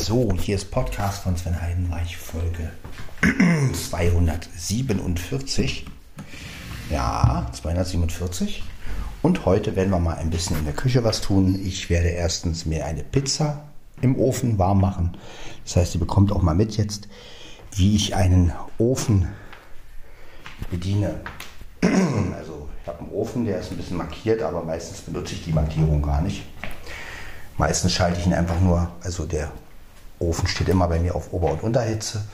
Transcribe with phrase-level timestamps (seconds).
[0.00, 2.70] So, hier ist Podcast von Sven Heidenreich, Folge
[3.72, 5.86] 247.
[6.88, 8.62] Ja, 247.
[9.22, 11.60] Und heute werden wir mal ein bisschen in der Küche was tun.
[11.64, 13.64] Ich werde erstens mir eine Pizza
[14.00, 15.16] im Ofen warm machen.
[15.64, 17.08] Das heißt, ihr bekommt auch mal mit jetzt,
[17.72, 19.26] wie ich einen Ofen
[20.70, 21.20] bediene.
[22.38, 25.52] Also ich habe einen Ofen, der ist ein bisschen markiert, aber meistens benutze ich die
[25.52, 26.44] Markierung gar nicht.
[27.58, 29.50] Meistens schalte ich ihn einfach nur, also der
[30.18, 32.24] Ofen steht immer bei mir auf Ober- und Unterhitze.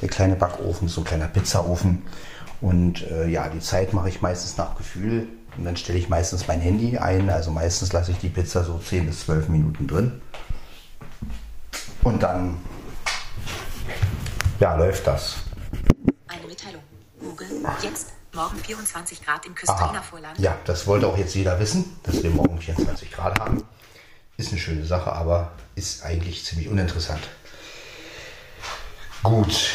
[0.00, 2.02] Der kleine Backofen, so ein kleiner Pizzaofen.
[2.60, 5.28] Und äh, ja, die Zeit mache ich meistens nach Gefühl.
[5.56, 7.30] Und dann stelle ich meistens mein Handy ein.
[7.30, 10.20] Also meistens lasse ich die Pizza so 10 bis 12 Minuten drin.
[12.02, 12.58] Und dann,
[14.60, 15.36] ja, läuft das.
[16.28, 16.82] Eine Mitteilung.
[17.20, 17.48] Google,
[17.82, 20.38] jetzt, morgen 24 Grad im Küstriner Vorland.
[20.38, 23.64] Ja, das wollte auch jetzt jeder wissen, dass wir morgen 24 Grad haben.
[24.36, 27.22] Ist eine schöne Sache, aber ist eigentlich ziemlich uninteressant.
[29.22, 29.70] Gut,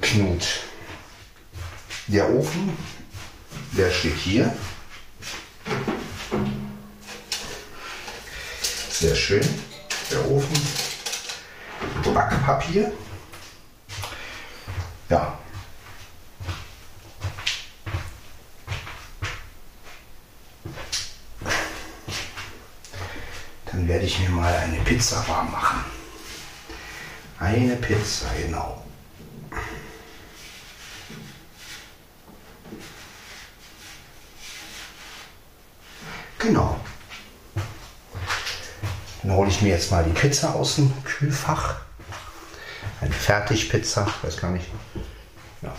[0.00, 0.60] Knut.
[2.06, 2.76] Der Ofen,
[3.72, 4.54] der steht hier.
[8.90, 9.48] Sehr schön.
[10.10, 10.56] Der Ofen.
[12.14, 12.92] Backpapier.
[15.08, 15.38] Ja.
[23.66, 25.84] Dann werde ich mir mal eine Pizza warm machen.
[27.38, 28.82] Eine Pizza, genau.
[36.38, 36.80] Genau.
[39.22, 41.80] Dann hole ich mir jetzt mal die Pizza aus dem Kühlfach.
[43.00, 44.66] Eine Fertigpizza, weiß gar nicht.
[45.62, 45.74] Ja.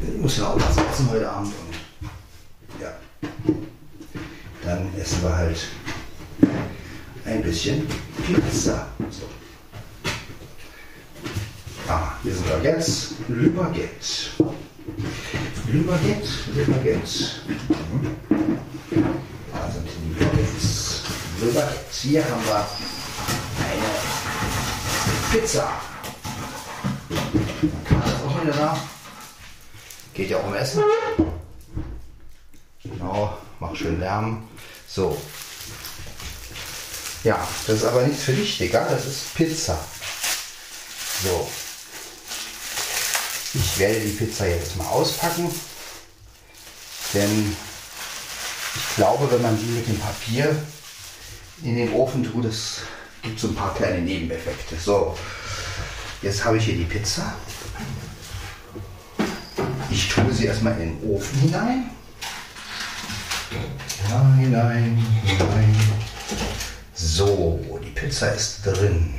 [0.00, 1.52] Ich muss ja auch was essen heute Abend.
[1.52, 2.92] Und ja.
[4.64, 5.68] Dann essen wir halt
[7.28, 7.86] ein bisschen
[8.26, 8.88] Pizza.
[9.10, 9.24] So.
[11.86, 12.90] Ah, hier sind Baguette.
[13.28, 14.30] Le Baguette,
[15.68, 15.82] Le
[16.64, 17.12] Baguette.
[17.78, 18.16] Mhm.
[19.52, 20.14] Da sind die.
[21.44, 21.84] Le Baguette.
[22.02, 22.66] Hier haben wir
[23.66, 23.90] eine
[25.32, 25.68] Pizza.
[27.84, 28.78] Kann auch wieder?
[30.14, 30.82] Geht ja auch um Essen.
[32.82, 34.48] Genau, mach schön Lärm.
[34.86, 35.18] So,
[37.28, 38.88] ja, das ist aber nichts für dich, Digga.
[38.88, 39.78] Das ist Pizza.
[41.22, 41.46] So.
[43.52, 45.50] Ich werde die Pizza jetzt mal auspacken.
[47.12, 47.54] Denn
[48.74, 50.56] ich glaube, wenn man die mit dem Papier
[51.62, 52.78] in den Ofen tut, es
[53.22, 54.76] gibt so ein paar kleine Nebeneffekte.
[54.82, 55.14] So,
[56.22, 57.34] jetzt habe ich hier die Pizza.
[59.90, 61.90] Ich tue sie erstmal in den Ofen hinein.
[64.06, 65.98] Hinein, hinein, hinein.
[67.00, 69.14] So, die Pizza ist drin.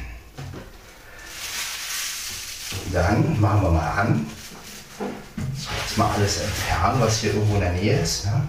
[2.91, 4.29] Dann machen wir mal an.
[5.55, 8.25] Jetzt mal alles entfernen, was hier irgendwo in der Nähe ist.
[8.25, 8.47] Ne?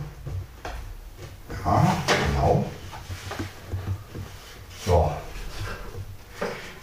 [1.65, 2.69] Ja, genau.
[4.85, 5.13] So.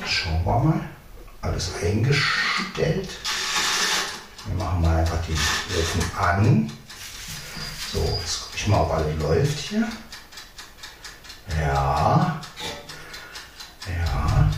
[0.06, 0.80] Schauen wir mal.
[1.42, 3.10] Alles eingestellt.
[4.46, 6.72] Wir machen mal einfach den Ofen an.
[7.92, 9.90] So, jetzt gucke ich mal, ob alles läuft hier.
[11.60, 12.42] Ja.
[13.88, 14.50] Ja.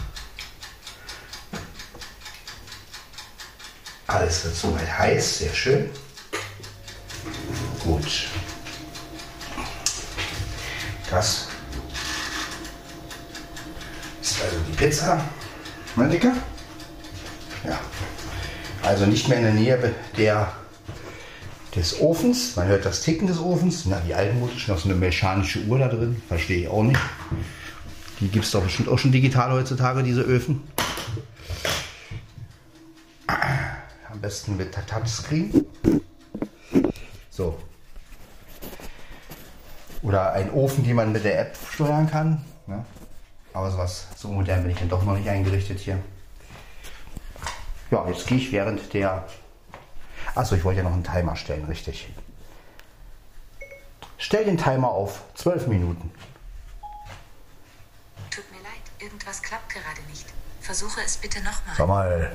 [4.08, 5.90] Alles wird soweit heiß, sehr schön.
[7.84, 8.28] Gut.
[11.10, 11.48] Das
[14.22, 15.24] ist also die Pizza.
[15.96, 16.34] Ne, Dicker?
[17.64, 17.80] Ja.
[18.84, 20.52] Also nicht mehr in der Nähe der,
[21.76, 22.56] des Ofens.
[22.56, 23.86] Man hört das Ticken des Ofens.
[23.86, 26.22] Na, die altmodischen, noch so eine mechanische Uhr da drin.
[26.28, 27.00] Verstehe ich auch nicht.
[28.20, 30.64] Die gibt es doch bestimmt auch schon digital heutzutage, diese Öfen.
[33.28, 35.66] Am besten mit Touchscreen.
[37.30, 37.58] So.
[40.02, 42.44] Oder ein Ofen, den man mit der App steuern kann.
[42.68, 42.84] Ja.
[43.54, 46.00] Aber sowas, so modern bin ich dann doch noch nicht eingerichtet hier.
[47.92, 49.26] Ja, jetzt gehe ich während der.
[50.36, 52.10] Achso, ich wollte ja noch einen Timer stellen, richtig.
[54.18, 56.12] Stell den Timer auf 12 Minuten.
[58.30, 60.26] Tut mir leid, irgendwas klappt gerade nicht.
[60.62, 61.76] Versuche es bitte nochmal.
[61.78, 62.12] Sag mal.
[62.12, 62.32] 11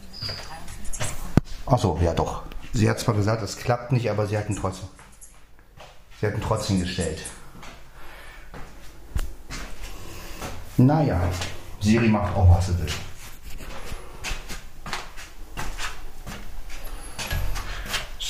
[0.00, 1.66] Minuten 53 Sekunden.
[1.66, 2.42] Achso, ja doch.
[2.72, 4.88] Sie hat zwar gesagt, es klappt nicht, aber sie hat ihn trotzdem.
[6.20, 7.22] Sie hat ihn trotzdem gestellt.
[10.76, 11.20] Naja,
[11.80, 12.92] Siri macht auch, was sie will.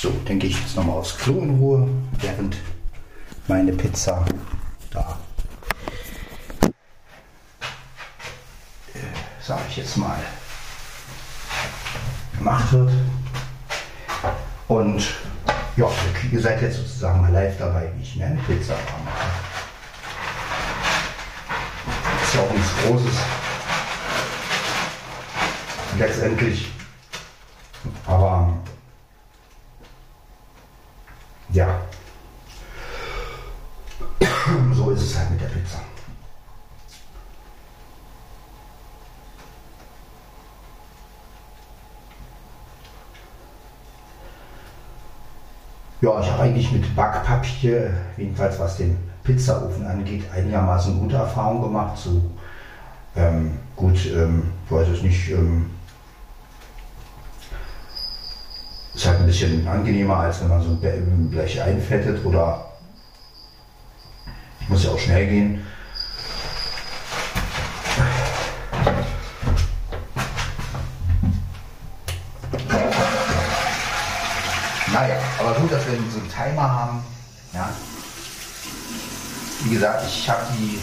[0.01, 1.87] So, dann gehe ich jetzt nochmal aufs Klo in Ruhe,
[2.19, 2.57] während
[3.47, 4.25] meine Pizza
[4.89, 5.15] da
[9.39, 10.17] sage ich jetzt mal,
[12.35, 12.91] gemacht wird.
[14.67, 15.13] Und
[15.75, 15.87] ja,
[16.31, 19.27] ihr seid jetzt sozusagen mal live dabei, wie ich mir eine Pizza mache.
[22.23, 23.17] Ist ja auch nichts Großes.
[25.99, 26.71] Letztendlich.
[28.07, 28.53] Aber
[31.53, 31.81] ja,
[34.73, 35.79] so ist es halt mit der Pizza.
[45.99, 51.97] Ja, ich habe eigentlich mit Backpapier, jedenfalls was den Pizzaofen angeht, einigermaßen gute Erfahrungen gemacht.
[51.97, 52.21] So,
[53.15, 55.69] ähm, gut, ähm, weiß es nicht, ähm,
[58.93, 62.65] ist halt ein bisschen angenehmer, als wenn man so ein Blech einfettet oder
[64.67, 65.61] muss ja auch schnell gehen.
[75.93, 77.03] Wir so einen Timer haben.
[77.53, 77.69] Ja.
[79.63, 80.79] Wie gesagt, ich habe die.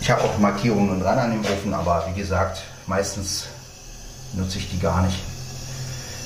[0.00, 3.46] Ich habe auch Markierungen dran an dem Ofen, aber wie gesagt, meistens
[4.34, 5.18] nutze ich die gar nicht.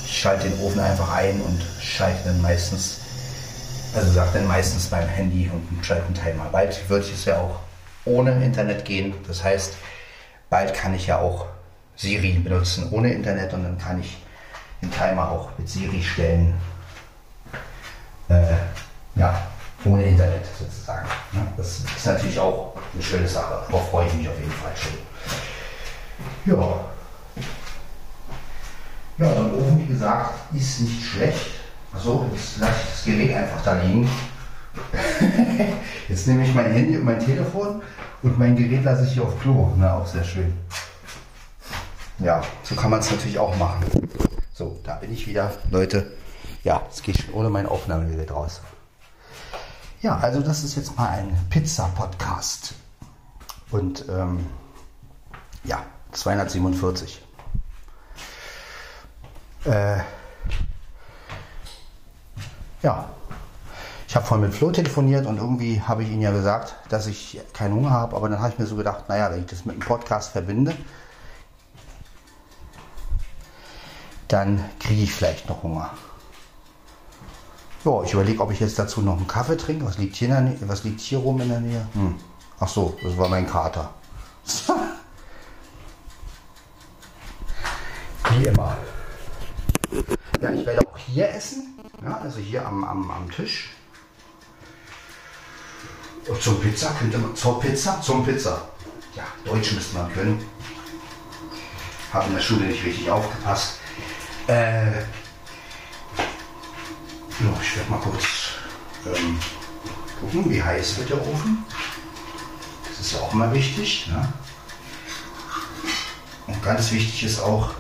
[0.05, 3.01] Ich schalte den Ofen einfach ein und schalte dann meistens,
[3.95, 6.45] also sagt dann meistens beim Handy und schalte einen Timer.
[6.53, 7.61] Bald wird es ja auch
[8.05, 9.15] ohne Internet gehen.
[9.27, 9.75] Das heißt,
[10.51, 11.47] bald kann ich ja auch
[11.97, 14.17] Siri benutzen ohne Internet und dann kann ich
[14.83, 16.55] den Timer auch mit Siri stellen.
[18.29, 18.55] Äh,
[19.15, 19.41] ja,
[19.85, 21.07] ohne Internet sozusagen.
[21.57, 23.65] Das ist natürlich auch eine schöne Sache.
[23.69, 24.99] Darauf freue ich mich auf jeden Fall schon.
[26.45, 26.85] Ja.
[29.19, 31.47] Ja, der Ofen, wie gesagt, ist nicht schlecht.
[31.97, 34.09] So, jetzt lasse ich das Gerät einfach da liegen.
[36.09, 37.83] jetzt nehme ich mein Handy und mein Telefon
[38.23, 39.73] und mein Gerät lasse ich hier auf Klo.
[39.77, 40.57] Na, auch sehr schön.
[42.19, 43.85] Ja, so kann man es natürlich auch machen.
[44.63, 45.51] So, da bin ich wieder.
[45.73, 46.13] Leute,
[46.63, 48.61] ja, es geht schon ohne mein Aufnahmegerät raus.
[50.03, 52.75] Ja, also das ist jetzt mal ein Pizza-Podcast.
[53.73, 54.47] Und ähm,
[55.65, 57.21] ja, 247.
[59.65, 59.97] Äh,
[62.85, 63.09] ja,
[64.07, 67.41] ich habe vorhin mit Flo telefoniert und irgendwie habe ich ihm ja gesagt, dass ich
[67.53, 69.75] keinen Hunger habe, aber dann habe ich mir so gedacht, naja, wenn ich das mit
[69.75, 70.73] einem Podcast verbinde,
[74.33, 75.91] dann kriege ich vielleicht noch Hunger.
[77.85, 79.85] Ja, ich überlege, ob ich jetzt dazu noch einen Kaffee trinke.
[79.85, 80.59] Was liegt hier, in der Nähe?
[80.63, 81.87] Was liegt hier rum in der Nähe?
[81.93, 82.15] Hm.
[82.59, 83.93] Ach so, das war mein Kater.
[88.31, 88.79] Wie immer.
[90.41, 91.79] Ja, ich werde auch hier essen.
[92.03, 93.71] Ja, also hier am, am, am Tisch.
[96.27, 97.37] Und zum Pizza könnte man.
[97.37, 98.01] Zur Pizza?
[98.01, 98.69] Zum Pizza.
[99.15, 100.43] Ja, Deutsch müsste man können.
[102.13, 103.82] Habe in der Schule nicht richtig aufgepasst.
[104.49, 105.03] Äh,
[107.61, 108.25] ich werde mal kurz
[109.07, 109.39] ähm,
[110.21, 111.65] gucken, wie heiß wird der Ofen.
[112.87, 114.09] Das ist ja auch immer wichtig.
[114.09, 114.33] Ne?
[116.47, 117.71] Und ganz wichtig ist auch,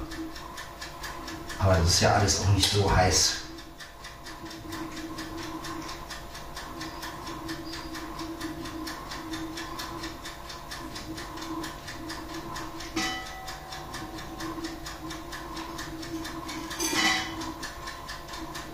[1.58, 3.36] aber das ist ja alles auch nicht so heiß.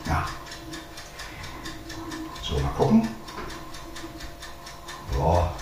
[0.06, 0.26] Ja.
[2.42, 3.09] So, mal gucken.
[5.12, 5.52] Boah.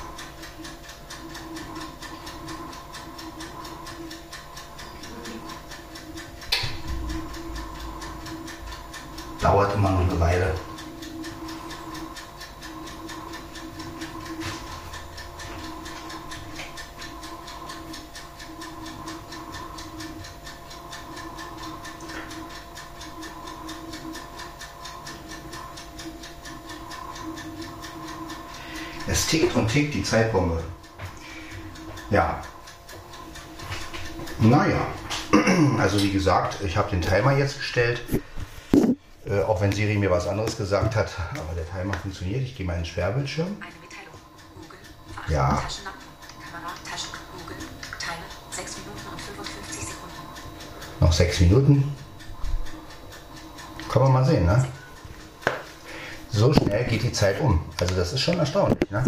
[9.41, 10.55] Dauert immer noch eine Weile.
[29.09, 29.29] Es
[29.77, 30.63] tickt die Zeitbombe.
[32.09, 32.43] Ja.
[34.39, 34.87] Naja.
[35.79, 38.03] Also wie gesagt, ich habe den Timer jetzt gestellt.
[39.27, 41.13] Äh, auch wenn Siri mir was anderes gesagt hat.
[41.35, 42.43] Aber der Timer funktioniert.
[42.43, 43.47] Ich gehe mal in den Sperrbildschirm.
[43.47, 44.19] Eine Mitteilung.
[44.55, 44.79] Google.
[45.13, 45.49] Verachtung Ja.
[45.63, 46.03] Taschenlampen.
[46.51, 46.73] Kamera.
[46.91, 47.11] Taschen.
[47.39, 47.57] Google.
[47.99, 48.27] Timer.
[48.51, 51.01] 6 Minuten und 55 Sekunden.
[51.01, 51.97] Noch sechs Minuten.
[53.91, 54.67] Kann man mal sehen, ne?
[56.31, 57.65] So schnell geht die Zeit um.
[57.81, 59.05] Also das ist schon erstaunlich, ne?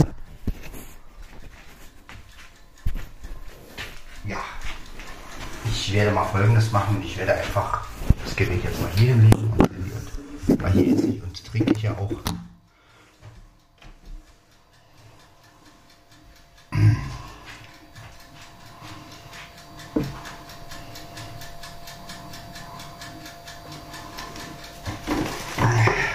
[6.39, 7.03] folgendes machen.
[7.05, 7.81] Ich werde einfach
[8.25, 9.53] das Gerät jetzt mal hier hinlegen
[10.47, 12.13] und, mal hier hinlegen und trinke ich ja auch.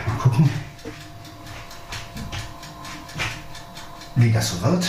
[0.05, 0.49] Mal gucken,
[4.15, 4.85] wie das so wird.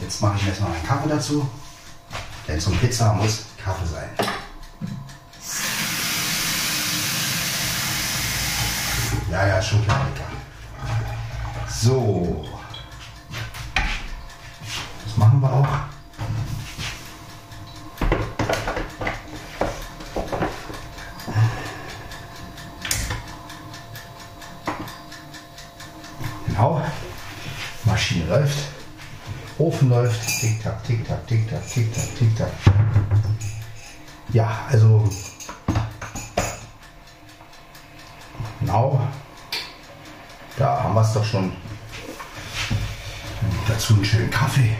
[0.00, 1.46] Jetzt mache ich mir erstmal einen Kaffee dazu.
[2.48, 4.23] Denn zum Pizza muss Kaffee sein.
[9.34, 10.30] Ja, ja, schon klar, lecker.
[11.68, 12.46] So.
[15.04, 15.66] Das machen wir auch.
[26.46, 26.82] Genau.
[27.82, 28.58] Maschine läuft.
[29.58, 30.40] Ofen läuft.
[30.40, 32.52] Tick-Tack, Tick-Tack, Tick-Tack, Tick-Tack, Tick-Tack.
[34.32, 35.10] Ja, also.
[41.14, 41.52] Doch schon.
[43.68, 44.76] Dazu einen schönen Kaffee.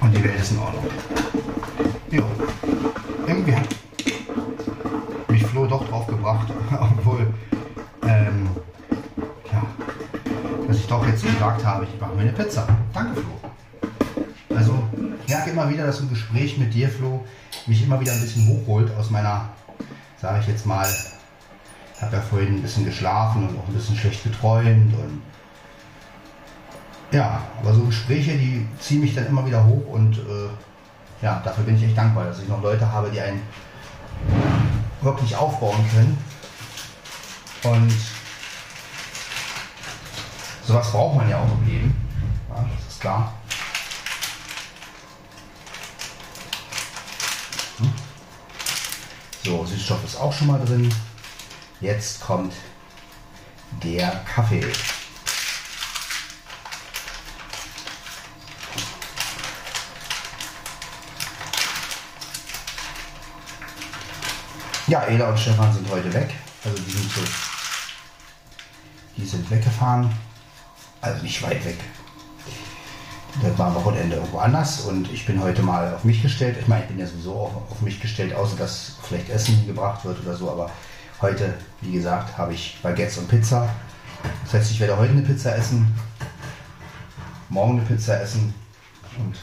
[0.00, 0.84] Und die Welt ist in Ordnung.
[2.10, 2.24] Jo.
[3.28, 3.68] Irgendwie hat
[5.28, 6.48] mich Flo doch drauf gebracht,
[6.80, 7.32] obwohl,
[8.02, 8.48] ähm,
[9.52, 9.62] ja,
[10.66, 12.66] dass ich doch jetzt gesagt habe, ich mache mir eine Pizza.
[12.92, 14.56] Danke, Flo.
[14.56, 14.82] Also,
[15.24, 17.24] ich merke immer wieder, dass ein Gespräch mit dir, Flo,
[17.66, 19.48] mich immer wieder ein bisschen hochholt aus meiner,
[20.20, 20.88] sage ich jetzt mal,
[22.04, 25.22] habe ja vorhin ein bisschen geschlafen und auch ein bisschen schlecht geträumt und
[27.10, 30.48] ja, aber so Gespräche, die ziehen mich dann immer wieder hoch und äh,
[31.22, 33.42] ja, dafür bin ich echt dankbar, dass ich noch Leute habe, die einen
[35.00, 36.18] wirklich aufbauen können.
[37.62, 37.94] Und
[40.66, 41.94] sowas braucht man ja auch im Leben.
[42.48, 43.32] Ja, das ist klar.
[47.78, 47.92] Hm?
[49.44, 50.92] So, Süßstoff ist auch schon mal drin.
[51.84, 52.54] Jetzt kommt
[53.82, 54.64] der Kaffee.
[64.86, 66.32] Ja, Ela und Stefan sind heute weg.
[66.64, 67.20] Also die sind so,
[69.18, 70.10] die sind weggefahren.
[71.02, 71.80] Also nicht weit weg.
[73.42, 76.56] Das war am Wochenende irgendwo anders und ich bin heute mal auf mich gestellt.
[76.58, 80.02] Ich meine, ich bin ja sowieso auf, auf mich gestellt, außer dass vielleicht Essen gebracht
[80.06, 80.50] wird oder so.
[80.50, 80.70] Aber
[81.20, 83.68] heute, wie gesagt, habe ich Baguettes und Pizza.
[84.44, 85.94] Das heißt, ich werde heute eine Pizza essen,
[87.48, 88.54] morgen eine Pizza essen
[89.18, 89.36] und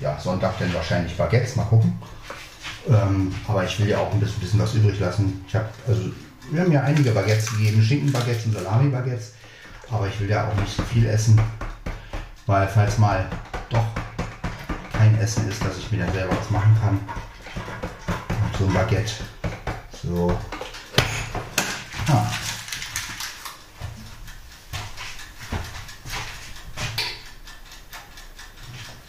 [0.00, 1.56] ja, Sonntag dann wahrscheinlich Baguettes.
[1.56, 1.98] Mal gucken.
[2.88, 5.44] Ähm, aber ich will ja auch ein bisschen, bisschen was übrig lassen.
[5.48, 6.02] Ich habe, also,
[6.50, 9.32] wir haben ja einige Baguettes gegeben, Schinkenbaguettes und Salami-Baguettes.
[9.90, 11.40] Aber ich will ja auch nicht so viel essen,
[12.46, 13.26] weil falls mal
[13.70, 13.86] doch
[14.92, 17.00] kein Essen ist, dass ich mir dann selber was machen kann.
[18.58, 19.12] So ein Baguette.
[20.02, 20.36] So.
[22.08, 22.26] Ah.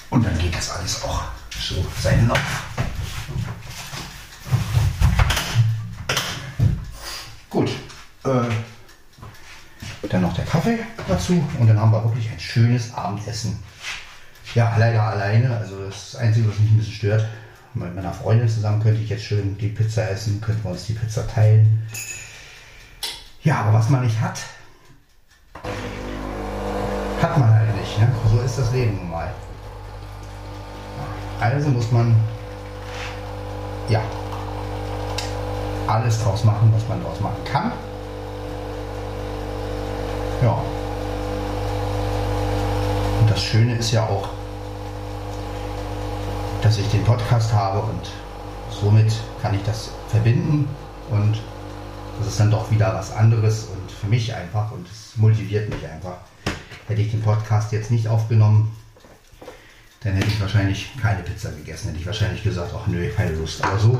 [0.09, 1.23] Und dann geht das alles auch
[1.59, 2.39] so seinen Lauf.
[7.49, 7.69] Gut.
[8.23, 8.49] Äh,
[10.09, 13.59] dann noch der Kaffee dazu und dann haben wir wirklich ein schönes Abendessen.
[14.55, 15.55] Ja, leider alleine.
[15.55, 17.25] Also das Einzige, was mich ein bisschen stört.
[17.73, 20.93] Mit meiner Freundin zusammen könnte ich jetzt schön die Pizza essen, könnten wir uns die
[20.93, 21.85] Pizza teilen.
[23.47, 24.41] Ja, aber was man nicht hat,
[27.21, 27.97] hat man halt nicht.
[27.97, 28.11] Ne?
[28.29, 29.31] So ist das Leben nun mal.
[31.39, 32.13] Also muss man
[33.87, 34.01] ja
[35.87, 37.71] alles draus machen, was man draus machen kann.
[40.41, 40.61] Ja.
[43.21, 44.27] Und das Schöne ist ja auch,
[46.61, 48.11] dass ich den Podcast habe und
[48.69, 50.67] somit kann ich das verbinden
[51.09, 51.39] und
[52.17, 55.85] das ist dann doch wieder was anderes und für mich einfach und es motiviert mich
[55.87, 56.17] einfach.
[56.87, 58.75] Hätte ich den Podcast jetzt nicht aufgenommen,
[60.01, 61.87] dann hätte ich wahrscheinlich keine Pizza gegessen.
[61.87, 63.63] Hätte ich wahrscheinlich gesagt, ach nö, keine Lust.
[63.63, 63.99] Aber so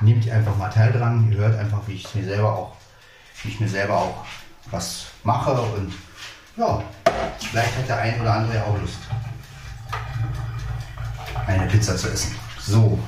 [0.00, 1.30] nehmt ihr einfach mal teil dran.
[1.32, 2.76] Ihr hört einfach, wie ich mir selber auch,
[3.42, 4.24] wie ich mir selber auch
[4.70, 5.92] was mache und
[6.56, 6.82] ja,
[7.38, 8.98] vielleicht hat der ein oder andere ja auch Lust,
[11.46, 12.34] eine Pizza zu essen.
[12.58, 12.98] So,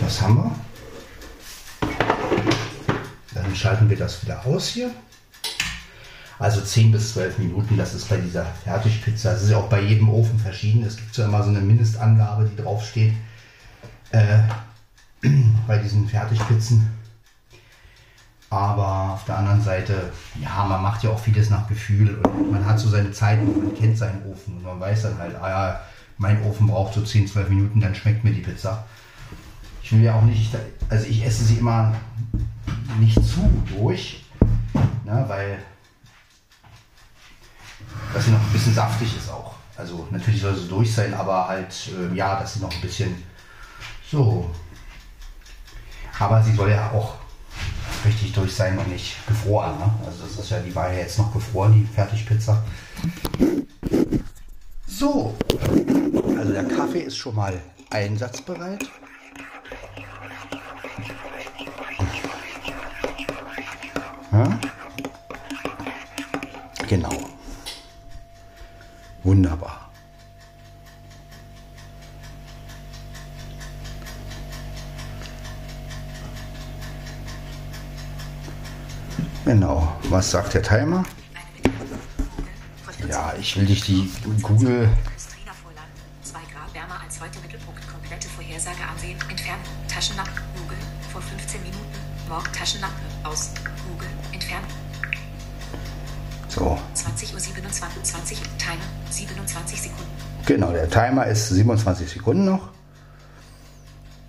[0.00, 0.69] das haben wir.
[3.50, 4.92] Dann schalten wir das wieder aus hier.
[6.38, 9.32] Also 10 bis 12 Minuten, das ist bei dieser Fertigpizza.
[9.32, 10.84] Das ist ja auch bei jedem Ofen verschieden.
[10.84, 13.12] Es gibt ja immer so eine Mindestangabe, die draufsteht.
[14.12, 14.38] Äh,
[15.66, 16.88] bei diesen Fertigpizzen.
[18.50, 22.64] Aber auf der anderen Seite, ja, man macht ja auch vieles nach Gefühl und man
[22.64, 25.48] hat so seine Zeiten und man kennt seinen Ofen und man weiß dann halt, ah
[25.48, 25.80] ja,
[26.18, 28.84] mein Ofen braucht so 10, 12 Minuten, dann schmeckt mir die Pizza.
[29.82, 30.56] Ich will ja auch nicht,
[30.88, 31.94] also ich esse sie immer
[32.98, 34.24] nicht zu durch,
[35.04, 35.58] ne, weil
[38.12, 39.54] dass sie noch ein bisschen saftig ist auch.
[39.76, 43.22] Also natürlich soll sie durch sein, aber halt, äh, ja, dass sie noch ein bisschen
[44.10, 44.50] so.
[46.18, 47.14] Aber sie soll ja auch
[48.04, 49.78] richtig durch sein und nicht gefroren.
[49.78, 49.90] Ne?
[50.04, 52.62] Also das ist ja, die war ja jetzt noch gefroren, die Fertigpizza.
[54.86, 55.34] So,
[56.36, 57.58] also der Kaffee ist schon mal
[57.90, 58.84] einsatzbereit.
[66.90, 67.08] Genau.
[69.22, 69.92] Wunderbar.
[79.44, 79.96] Genau.
[80.08, 81.04] Was sagt der Timer?
[83.08, 84.10] Ja, ich will dich die
[84.42, 84.88] Google.
[100.90, 102.68] Der Timer ist 27 Sekunden noch.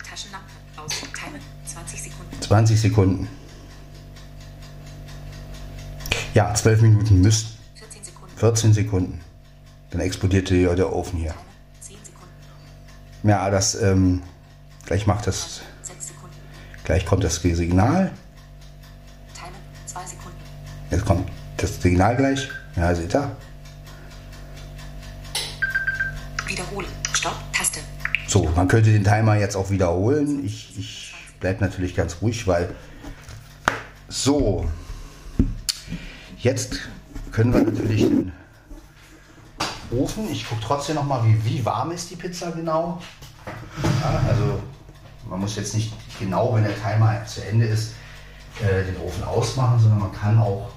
[0.07, 0.47] Taschenlampe.
[0.77, 0.91] Aus.
[0.99, 1.39] Timer.
[1.65, 2.41] 20 Sekunden.
[2.41, 3.27] 20 Sekunden.
[6.35, 7.57] Ja, 12 Minuten müssten.
[7.75, 8.37] 14 Sekunden.
[8.37, 9.21] 14 Sekunden.
[9.89, 11.31] Dann explodierte der der Ofen hier.
[11.31, 11.41] Timer.
[11.79, 13.29] 10 Sekunden.
[13.29, 14.21] Ja, das, ähm,
[14.85, 16.35] gleich macht das, 6 Sekunden.
[16.83, 18.11] gleich kommt das Signal.
[19.33, 19.49] Timer.
[19.87, 20.37] 2 Sekunden.
[20.91, 21.27] Jetzt kommt
[21.57, 22.49] das Signal gleich.
[22.75, 23.35] Ja, seht ihr?
[28.61, 30.45] Man könnte den Timer jetzt auch wiederholen.
[30.45, 32.69] Ich, ich bleibe natürlich ganz ruhig, weil.
[34.07, 34.67] So.
[36.37, 36.75] Jetzt
[37.31, 38.31] können wir natürlich den
[39.89, 40.31] Ofen.
[40.31, 43.01] Ich gucke trotzdem noch mal, wie, wie warm ist die Pizza genau.
[43.81, 44.59] Ja, also
[45.27, 47.93] man muss jetzt nicht genau, wenn der Timer zu Ende ist,
[48.61, 50.69] äh, den Ofen ausmachen, sondern man kann auch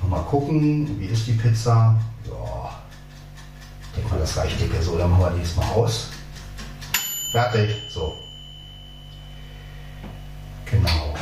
[0.00, 1.98] noch mal gucken, wie ist die Pizza.
[2.24, 2.78] Ja,
[3.82, 4.80] ich denke mal, das reicht dicke.
[4.80, 6.13] So, dann machen wir die jetzt mal aus.
[7.34, 7.82] Fertig.
[7.88, 8.16] So.
[10.66, 11.14] Genau.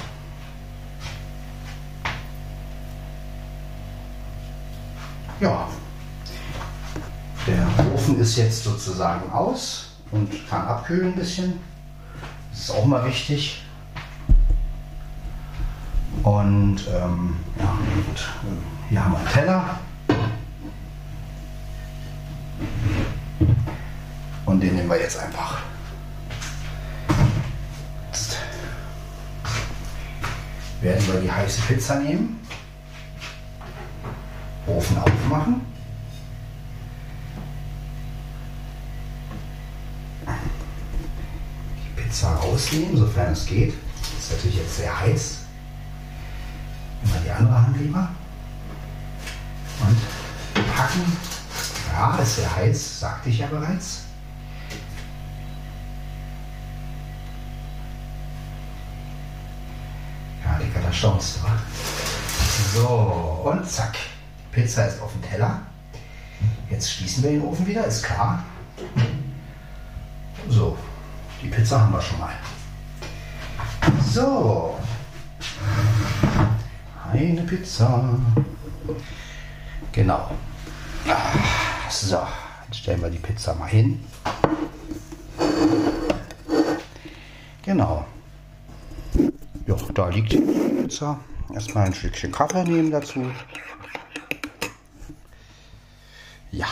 [5.40, 5.68] Ja.
[7.46, 11.58] Der Ofen ist jetzt sozusagen aus und kann abkühlen ein bisschen.
[12.50, 13.64] Das ist auch mal wichtig.
[16.24, 18.28] Und ähm, ja, gut.
[18.90, 19.78] Hier haben wir einen Teller.
[24.44, 25.71] Und den nehmen wir jetzt einfach.
[30.82, 32.40] Werden wir die heiße Pizza nehmen.
[34.66, 35.60] Ofen aufmachen.
[41.76, 43.74] Die Pizza rausnehmen, sofern es geht.
[44.18, 45.38] Ist natürlich jetzt sehr heiß.
[47.04, 48.08] Immer die andere Hand lieber.
[49.80, 51.16] Und packen.
[51.92, 54.04] Ja, ist sehr heiß, sagte ich ja bereits.
[61.02, 61.44] Ja, Digga, da staunst du.
[61.44, 61.58] wa?
[62.74, 63.96] So, und zack.
[64.52, 65.62] Pizza ist auf dem Teller.
[66.70, 68.44] Jetzt schließen wir den Ofen wieder, ist klar.
[70.48, 70.76] So,
[71.42, 72.32] die Pizza haben wir schon mal.
[74.12, 74.78] So.
[77.12, 78.18] Eine Pizza.
[79.92, 80.30] Genau.
[81.90, 82.20] So,
[82.66, 84.04] jetzt stellen wir die Pizza mal hin.
[87.62, 88.06] Genau.
[89.72, 91.18] Ja, da liegt die Pizza.
[91.52, 93.30] Erstmal ein Stückchen Kaffee nehmen dazu.
[96.50, 96.66] Ja.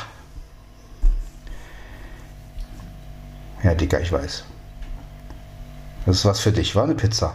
[3.62, 4.44] Ja, Dicker, ich weiß.
[6.06, 7.34] Das ist was für dich, war eine Pizza.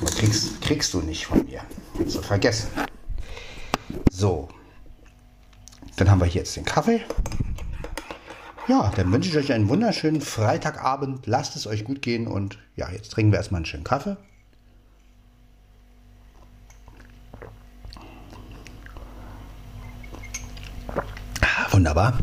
[0.00, 1.62] Aber kriegst, kriegst du nicht von mir.
[1.98, 2.68] Du vergessen.
[4.10, 4.48] So.
[5.96, 7.02] Dann haben wir jetzt den Kaffee.
[8.68, 11.26] Ja, dann wünsche ich euch einen wunderschönen Freitagabend.
[11.26, 14.16] Lasst es euch gut gehen und ja, jetzt trinken wir erstmal einen schönen Kaffee.
[21.40, 22.18] Ah, Wunderbar.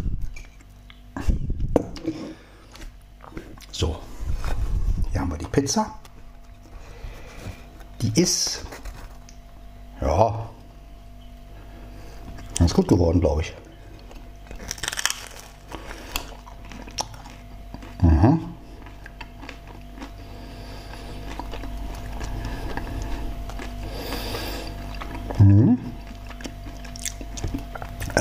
[3.71, 3.99] So,
[5.11, 5.97] hier haben wir die Pizza.
[8.01, 8.65] Die ist,
[10.01, 10.49] ja,
[12.59, 13.53] ganz gut geworden, glaube ich.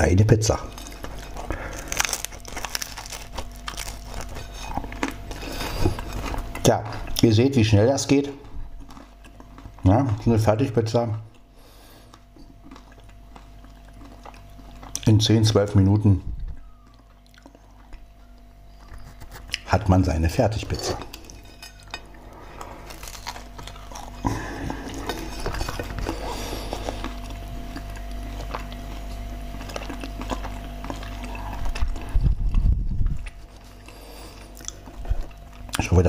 [0.03, 0.59] Eine Pizza.
[6.61, 6.83] Tja,
[7.21, 8.29] ihr seht, wie schnell das geht.
[9.85, 11.07] Ja, eine Fertigpizza.
[15.05, 16.21] In 10, 12 Minuten
[19.67, 20.97] hat man seine Fertigpizza.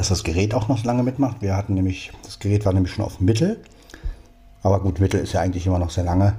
[0.05, 1.41] Dass das Gerät auch noch lange mitmacht.
[1.41, 3.65] Wir hatten nämlich, das Gerät war nämlich schon auf Mittel.
[4.63, 6.35] Aber gut, Mittel ist ja eigentlich immer noch sehr lange.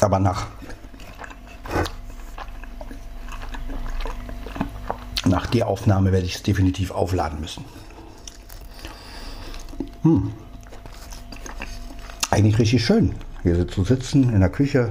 [0.00, 0.46] Aber nach,
[5.26, 7.64] nach der Aufnahme werde ich es definitiv aufladen müssen.
[10.02, 10.32] Hm.
[12.30, 14.90] Eigentlich richtig schön, hier zu sitzen in der Küche.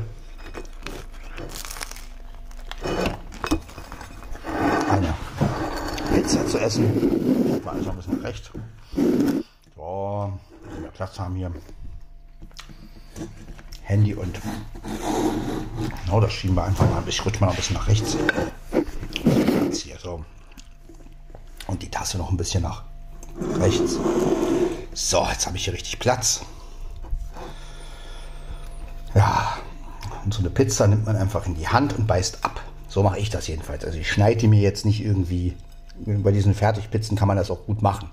[4.89, 5.13] Eine
[6.67, 7.63] Pizza zu essen.
[7.63, 8.51] Mal also ein bisschen recht.
[9.75, 10.33] So,
[10.81, 11.51] wir Platz haben hier.
[13.83, 14.39] Handy und
[16.11, 17.01] oh, das schieben wir einfach mal.
[17.07, 18.17] Ich rutsche mal ein bisschen nach rechts.
[19.63, 20.25] Jetzt hier so.
[21.67, 22.83] Und die Tasse noch ein bisschen nach
[23.59, 23.97] rechts.
[24.93, 26.41] So, jetzt habe ich hier richtig Platz.
[29.15, 29.57] Ja,
[30.25, 32.61] und so eine Pizza nimmt man einfach in die Hand und beißt ab.
[32.89, 33.85] So mache ich das jedenfalls.
[33.85, 35.55] Also ich schneide mir jetzt nicht irgendwie.
[36.05, 38.09] Bei diesen Fertigpizzen kann man das auch gut machen.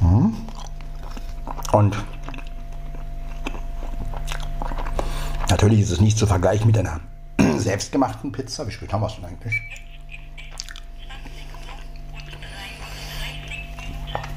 [0.00, 0.34] Hm.
[1.72, 1.96] Und
[5.50, 7.00] natürlich ist es nicht zu vergleichen mit einer
[7.58, 8.66] selbstgemachten Pizza.
[8.66, 9.54] Wie spät haben wir es denn eigentlich?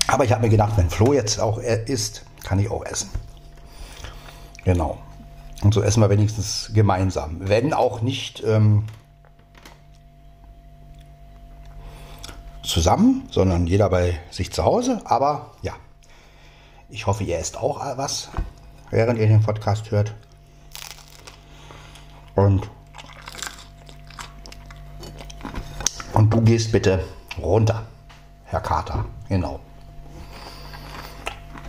[0.08, 3.10] Aber ich habe mir gedacht, wenn Flo jetzt auch isst, kann ich auch essen.
[4.65, 4.98] Genau.
[5.62, 7.38] Und so essen wir wenigstens gemeinsam.
[7.39, 8.84] Wenn auch nicht ähm,
[12.71, 15.01] zusammen, sondern jeder bei sich zu Hause.
[15.03, 15.73] Aber ja,
[16.89, 18.29] ich hoffe, ihr esst auch was,
[18.89, 20.13] während ihr den Podcast hört.
[22.36, 22.69] Und,
[26.13, 27.03] und du gehst bitte
[27.38, 27.86] runter,
[28.45, 29.05] Herr Kater.
[29.27, 29.60] Genau.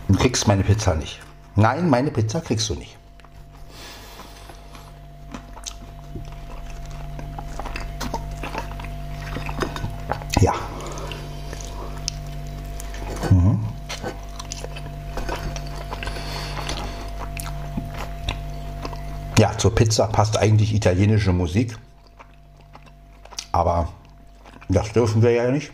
[0.07, 1.19] Du kriegst meine Pizza nicht.
[1.55, 2.97] Nein, meine Pizza kriegst du nicht.
[19.83, 21.77] Pizza passt eigentlich italienische Musik.
[23.51, 23.89] Aber
[24.69, 25.73] das dürfen wir ja nicht.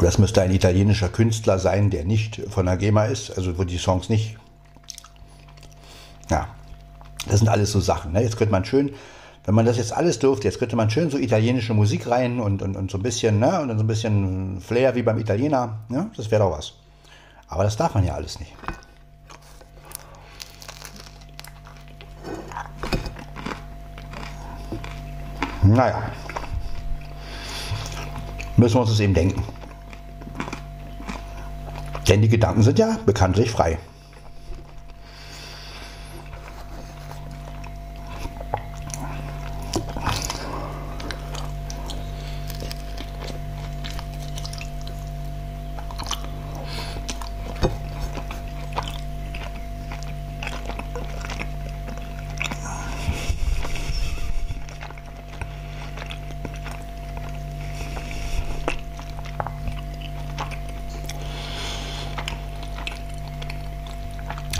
[0.00, 3.76] Das müsste ein italienischer Künstler sein, der nicht von der GEMA ist, also wo die
[3.76, 4.36] Songs nicht.
[6.30, 6.46] Ja,
[7.26, 8.12] das sind alles so Sachen.
[8.12, 8.22] Ne?
[8.22, 8.92] Jetzt könnte man schön,
[9.46, 12.62] wenn man das jetzt alles dürfte, jetzt könnte man schön so italienische Musik rein und,
[12.62, 13.60] und, und so ein bisschen, ne?
[13.62, 15.80] Und dann so ein bisschen Flair wie beim Italiener.
[15.88, 16.08] Ne?
[16.16, 16.74] Das wäre doch was.
[17.48, 18.52] Aber das darf man ja alles nicht.
[25.70, 26.02] Naja.
[28.56, 29.42] Müssen wir uns das eben denken.
[32.08, 33.78] Denn die Gedanken sind ja bekanntlich frei.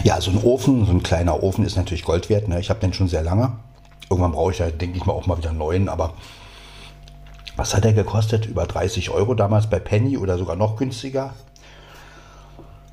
[0.03, 2.49] Ja, so ein Ofen, so ein kleiner Ofen ist natürlich Gold wert.
[2.49, 2.59] Ne?
[2.59, 3.53] Ich habe den schon sehr lange.
[4.09, 5.89] Irgendwann brauche ich ja, denke ich mal, auch mal wieder einen neuen.
[5.91, 6.15] Aber
[7.57, 8.47] was hat der gekostet?
[8.47, 11.35] Über 30 Euro damals bei Penny oder sogar noch günstiger.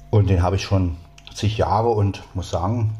[0.09, 0.97] Und den habe ich schon
[1.33, 2.99] zig Jahre und muss sagen,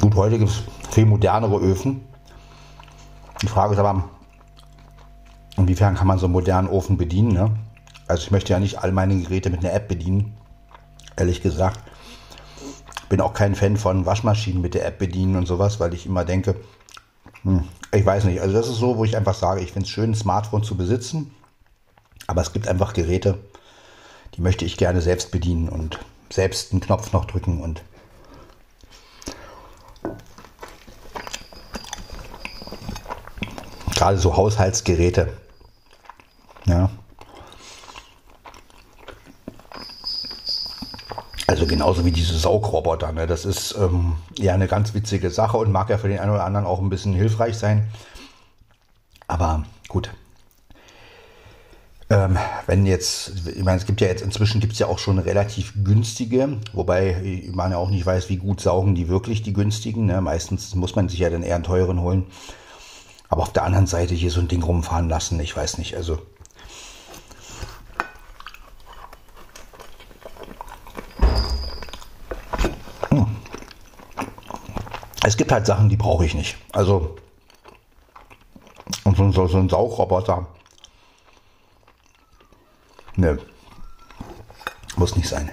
[0.00, 2.04] gut, heute gibt es viel modernere Öfen.
[3.42, 4.04] Die Frage ist aber,
[5.56, 7.32] inwiefern kann man so einen modernen Ofen bedienen?
[7.32, 7.50] Ne?
[8.08, 10.36] Also ich möchte ja nicht all meine Geräte mit einer App bedienen.
[11.16, 11.80] Ehrlich gesagt.
[13.08, 16.24] Bin auch kein Fan von Waschmaschinen mit der App bedienen und sowas, weil ich immer
[16.24, 16.56] denke,
[17.42, 18.40] hm, ich weiß nicht.
[18.40, 20.76] Also das ist so, wo ich einfach sage, ich finde es schön, ein Smartphone zu
[20.76, 21.30] besitzen.
[22.26, 23.38] Aber es gibt einfach Geräte,
[24.34, 27.82] die möchte ich gerne selbst bedienen und selbst einen Knopf noch drücken und
[33.94, 35.32] gerade so Haushaltsgeräte.
[36.66, 36.90] Ja,
[41.56, 43.12] Also genauso wie diese Saugroboter.
[43.12, 43.26] Ne?
[43.26, 46.44] Das ist ähm, ja eine ganz witzige Sache und mag ja für den einen oder
[46.44, 47.88] anderen auch ein bisschen hilfreich sein.
[49.26, 50.10] Aber gut.
[52.10, 55.18] Ähm, wenn jetzt, ich meine, es gibt ja jetzt inzwischen gibt es ja auch schon
[55.18, 60.04] relativ günstige, wobei man ja auch nicht weiß, wie gut saugen die wirklich, die günstigen.
[60.04, 60.20] Ne?
[60.20, 62.26] Meistens muss man sich ja dann eher einen teuren holen.
[63.30, 65.96] Aber auf der anderen Seite hier so ein Ding rumfahren lassen, ich weiß nicht.
[65.96, 66.18] Also
[75.36, 76.56] es gibt halt Sachen, die brauche ich nicht.
[76.72, 77.14] Also
[79.04, 80.46] und so, so, so ein Saugroboter.
[83.16, 83.38] Ne.
[84.96, 85.50] Muss nicht sein.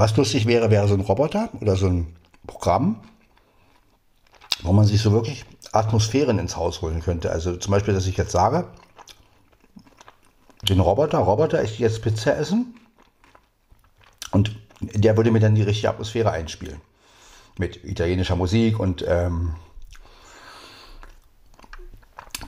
[0.00, 3.00] Was lustig wäre, wäre so ein Roboter oder so ein Programm,
[4.62, 7.30] wo man sich so wirklich Atmosphären ins Haus holen könnte.
[7.30, 8.66] Also zum Beispiel, dass ich jetzt sage,
[10.62, 12.74] den Roboter, Roboter, ich jetzt Pizza essen
[14.30, 16.80] und der würde mir dann die richtige Atmosphäre einspielen.
[17.58, 19.54] Mit italienischer Musik und ähm,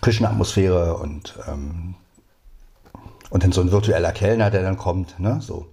[0.00, 1.94] Küchenatmosphäre und, ähm,
[3.30, 5.66] und dann so ein virtueller Kellner, der dann kommt, ne, so.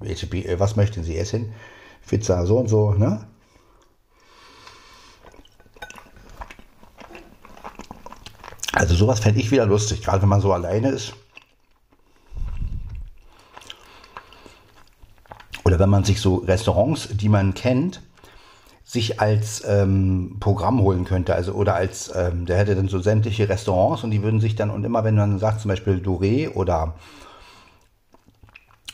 [0.00, 1.52] Äh, was möchten Sie essen?
[2.06, 3.26] Pizza so und so, ne?
[8.72, 11.14] Also sowas fände ich wieder lustig, gerade wenn man so alleine ist.
[15.64, 18.02] Oder wenn man sich so Restaurants, die man kennt,
[18.84, 21.34] sich als ähm, Programm holen könnte.
[21.34, 24.70] Also oder als, ähm, der hätte dann so sämtliche Restaurants und die würden sich dann,
[24.70, 26.94] und immer wenn man sagt, zum Beispiel Doré oder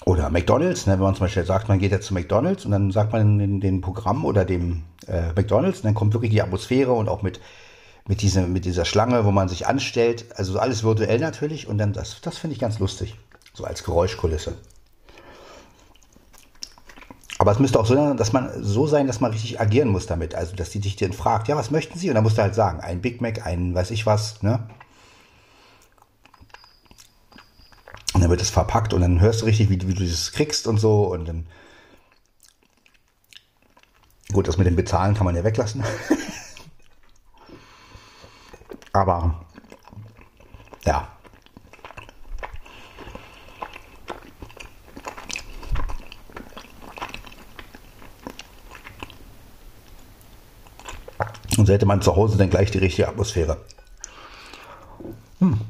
[0.04, 2.90] oder McDonalds, ne, wenn man zum Beispiel sagt, man geht jetzt zu McDonalds und dann
[2.90, 6.92] sagt man in dem Programm oder dem äh, McDonalds, und dann kommt wirklich die Atmosphäre
[6.92, 7.40] und auch mit,
[8.08, 10.26] mit, diese, mit dieser Schlange, wo man sich anstellt.
[10.36, 13.16] Also alles virtuell natürlich und dann das, das finde ich ganz lustig.
[13.54, 14.54] So als Geräuschkulisse.
[17.38, 20.06] Aber es müsste auch so sein, dass man so sein, dass man richtig agieren muss
[20.06, 20.36] damit.
[20.36, 22.08] Also, dass die dich dann fragt, ja, was möchten Sie?
[22.08, 24.60] Und dann musst du halt sagen, ein Big Mac, ein weiß ich was, ne?
[28.11, 30.66] Und dann wird es verpackt und dann hörst du richtig, wie, wie du das kriegst
[30.66, 31.04] und so.
[31.04, 31.46] Und dann.
[34.32, 35.82] Gut, das mit dem Bezahlen kann man ja weglassen.
[38.92, 39.44] Aber
[40.84, 41.08] ja.
[51.58, 53.58] Und so hätte man zu Hause dann gleich die richtige Atmosphäre.
[55.40, 55.60] Hm.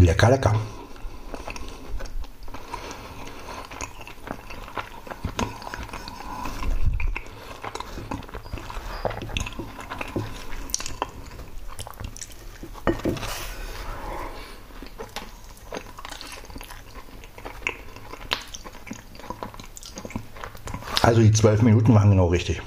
[0.00, 0.54] Lecker, lecker.
[21.10, 22.62] Also die zwölf Minuten waren genau richtig.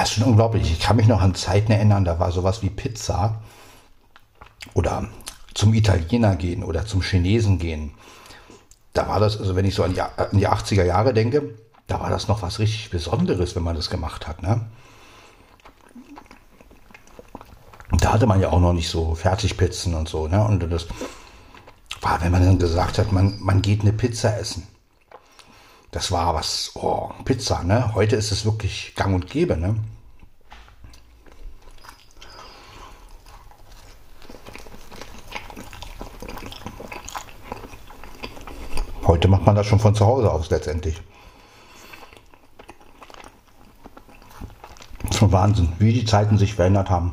[0.00, 0.70] Das ist schon unglaublich.
[0.70, 3.42] Ich kann mich noch an Zeiten erinnern, da war sowas wie Pizza
[4.74, 5.08] oder
[5.54, 7.92] zum Italiener gehen oder zum Chinesen gehen.
[8.92, 11.54] Da war das, also wenn ich so an die, an die 80er Jahre denke,
[11.86, 14.42] da war das noch was richtig Besonderes, wenn man das gemacht hat.
[14.42, 14.64] Ne?
[17.98, 20.28] Da hatte man ja auch noch nicht so Fertigpizzen und so.
[20.28, 20.42] Ne?
[20.42, 20.86] Und das
[22.00, 24.66] war, wenn man dann gesagt hat, man, man geht eine Pizza essen.
[26.00, 27.94] Das war was, oh, Pizza, ne?
[27.94, 29.76] Heute ist es wirklich gang und gäbe, ne?
[39.06, 41.02] Heute macht man das schon von zu Hause aus letztendlich.
[45.20, 47.12] Wahnsinn, wie die Zeiten sich verändert haben.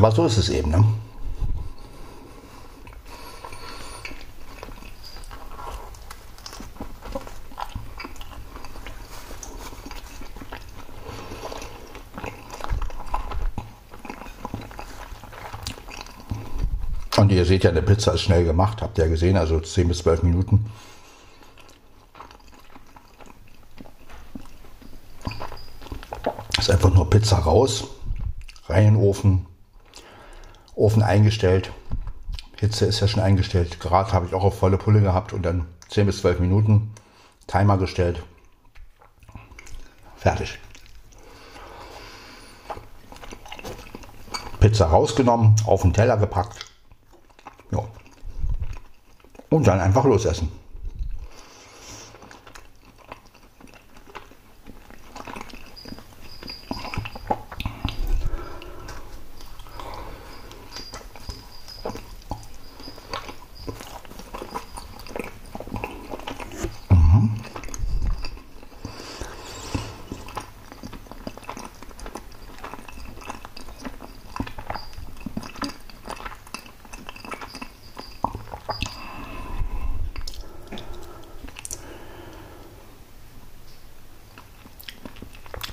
[0.00, 0.70] Aber so ist es eben.
[0.70, 0.82] Ne?
[17.18, 19.88] Und ihr seht ja, eine Pizza ist schnell gemacht, habt ihr ja gesehen, also 10
[19.88, 20.64] bis 12 Minuten.
[26.58, 27.84] Ist einfach nur Pizza raus,
[28.66, 29.49] rein in den Ofen,
[30.90, 31.70] Ofen eingestellt.
[32.56, 33.78] Hitze ist ja schon eingestellt.
[33.78, 36.92] Grad habe ich auch auf volle Pulle gehabt und dann 10 bis 12 Minuten.
[37.46, 38.20] Timer gestellt.
[40.16, 40.58] Fertig.
[44.58, 46.66] Pizza rausgenommen, auf den Teller gepackt.
[47.70, 47.84] Ja.
[49.48, 50.50] Und dann einfach losessen.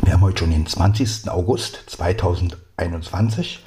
[0.08, 0.66] Wir haben heute schon den
[0.98, 1.30] 20.
[1.30, 3.60] August 2021.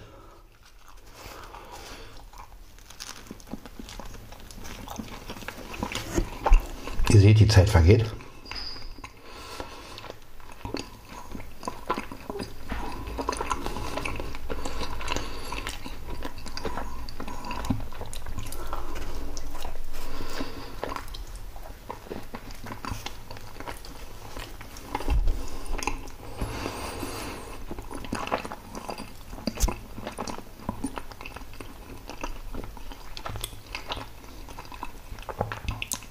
[7.11, 8.05] Ihr seht, die Zeit vergeht.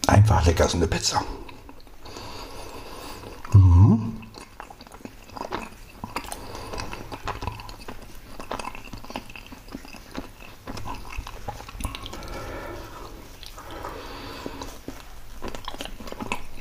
[0.08, 1.22] Einfach lecker so eine Pizza.
[3.54, 4.14] Mhm.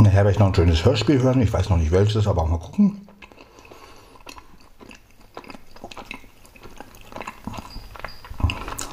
[0.00, 1.40] Nachher werde ich noch ein schönes Hörspiel hören.
[1.40, 3.08] Ich weiß noch nicht welches, aber mal gucken.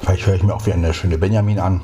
[0.02, 1.82] Vielleicht höre ich mir auch wieder eine schöne Benjamin an.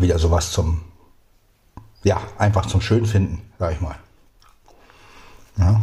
[0.00, 0.80] Wieder sowas zum,
[2.04, 3.96] ja, einfach zum Schönfinden, sag ich mal.
[5.56, 5.80] Ja.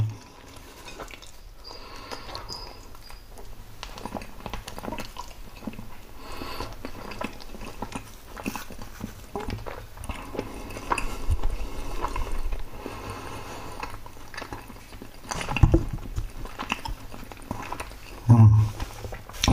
[18.27, 18.65] Hm.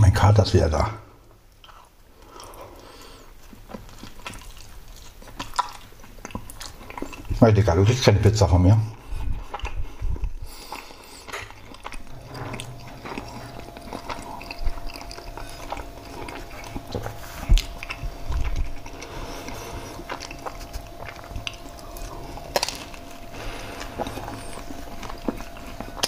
[0.01, 1.03] Mein Kater ist wieder da.
[7.43, 8.79] Na, Digga, du kriegst keine Pizza von mir.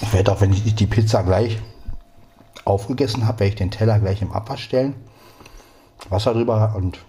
[0.01, 1.59] Ich werde auch, wenn ich die Pizza gleich
[2.63, 4.95] aufgegessen habe, werde ich den Teller gleich im Abwasch stellen.
[6.07, 6.99] Wasser drüber und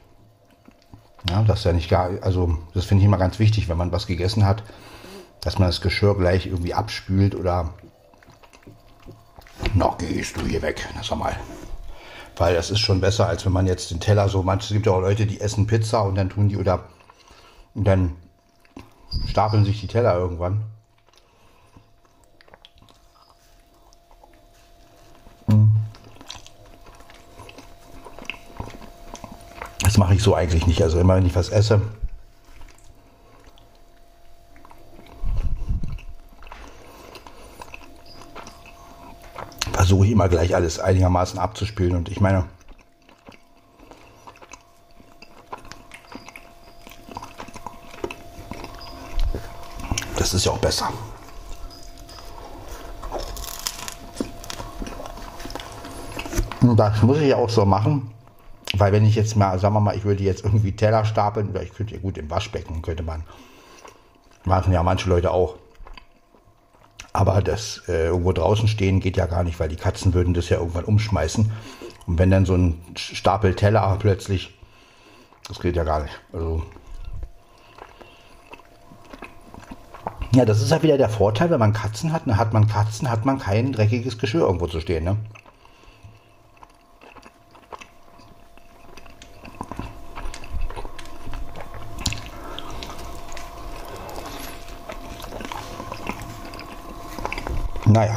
[1.37, 3.93] ja, das ist ja nicht gar, also das finde ich immer ganz wichtig, wenn man
[3.93, 4.63] was gegessen hat,
[5.43, 7.75] dass man das Geschirr gleich irgendwie abspült oder
[9.75, 11.37] noch gehst du hier weg, na mal.
[12.37, 14.87] Weil das ist schon besser, als wenn man jetzt den Teller so, manche, es gibt
[14.87, 16.85] ja auch Leute, die essen Pizza und dann tun die oder
[17.75, 18.17] und dann
[19.27, 20.65] stapeln sich die Teller irgendwann.
[30.07, 30.83] Mache ich so eigentlich nicht.
[30.83, 31.81] Also immer wenn ich was esse,
[39.73, 41.97] versuche ich immer gleich alles einigermaßen abzuspülen.
[41.97, 42.45] Und ich meine,
[50.17, 50.89] das ist ja auch besser.
[56.61, 58.16] Und das muss ich ja auch so machen.
[58.79, 61.63] Weil wenn ich jetzt mal, sagen wir mal, ich würde jetzt irgendwie Teller stapeln, oder
[61.63, 63.25] ich könnte ja gut im Waschbecken, könnte man,
[64.45, 65.57] machen ja manche Leute auch.
[67.13, 70.49] Aber das äh, irgendwo draußen stehen geht ja gar nicht, weil die Katzen würden das
[70.49, 71.51] ja irgendwann umschmeißen.
[72.07, 74.59] Und wenn dann so ein Stapel Teller plötzlich,
[75.49, 76.21] das geht ja gar nicht.
[76.33, 76.63] Also,
[80.37, 82.27] Ja, das ist ja wieder der Vorteil, wenn man Katzen hat.
[82.27, 82.37] Ne?
[82.37, 85.05] Hat man Katzen, hat man kein dreckiges Geschirr irgendwo zu stehen.
[85.05, 85.17] Ne?
[97.97, 98.15] Naja.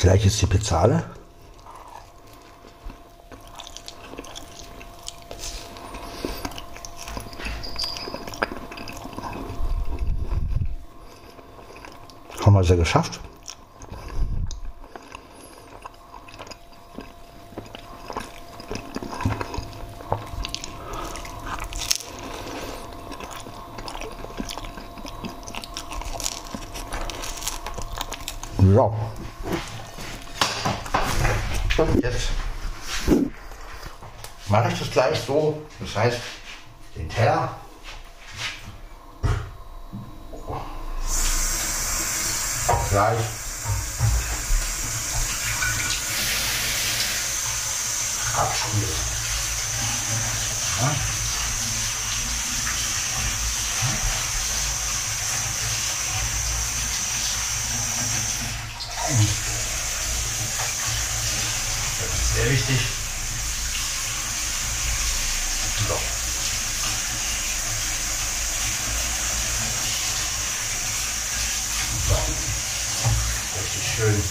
[0.00, 1.04] Gleich ist die Pizzale.
[12.44, 13.20] Haben wir es ja geschafft.
[28.74, 28.94] So.
[31.78, 32.28] Und jetzt
[34.48, 35.62] mache ich das gleich so.
[35.94, 36.20] Das heißt,
[36.96, 37.56] den Teller
[42.90, 43.18] gleich
[48.36, 48.88] abspielen.
[50.80, 50.94] Ja.
[61.98, 62.78] Das ist sehr wichtig.
[65.88, 65.94] So.
[72.08, 72.16] So.
[73.58, 74.22] Richtig schön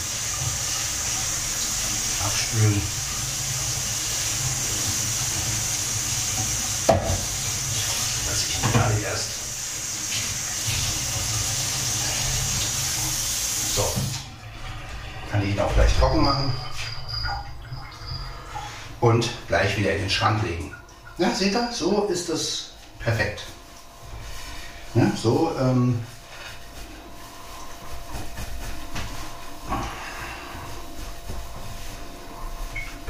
[2.24, 2.82] abspülen.
[8.28, 9.30] Dass ich nicht gerade erst.
[13.76, 13.86] So.
[15.32, 16.54] Kann ich ihn auch gleich trocken machen.
[19.00, 20.74] Und gleich wieder in den Schrank legen.
[21.18, 21.70] Ja, seht ihr?
[21.72, 23.44] So ist es perfekt.
[24.94, 26.04] Ja, so, ähm,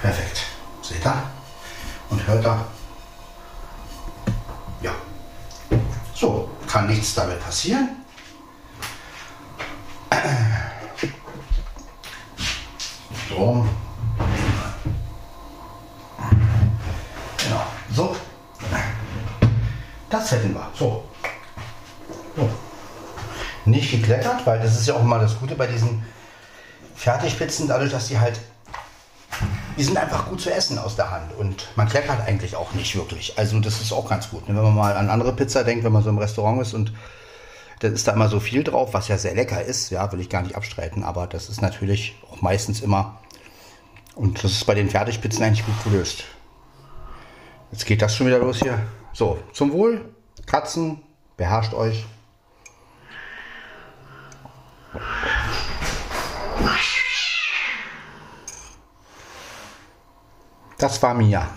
[0.01, 0.43] perfekt.
[0.81, 1.23] Seht ihr?
[2.09, 2.65] Und hört ihr?
[4.81, 4.91] Ja.
[6.13, 8.06] So, kann nichts damit passieren.
[24.07, 26.03] Nicht gekleckert, weil das ist ja auch immer das Gute bei diesen
[26.95, 28.39] Fertigpizzen, dadurch, dass die halt.
[29.77, 32.95] Die sind einfach gut zu essen aus der Hand und man kleckert eigentlich auch nicht
[32.95, 33.37] wirklich.
[33.37, 34.43] Also das ist auch ganz gut.
[34.47, 36.91] Wenn man mal an andere Pizza denkt, wenn man so im Restaurant ist und
[37.81, 40.29] dann ist da immer so viel drauf, was ja sehr lecker ist, ja, will ich
[40.29, 43.19] gar nicht abstreiten, aber das ist natürlich auch meistens immer,
[44.15, 46.23] und das ist bei den Fertigpizzen eigentlich gut gelöst.
[47.71, 48.79] Jetzt geht das schon wieder los hier.
[49.13, 50.09] So, zum Wohl,
[50.47, 51.03] Katzen,
[51.35, 52.05] beherrscht euch.
[60.77, 61.47] Das war Mia.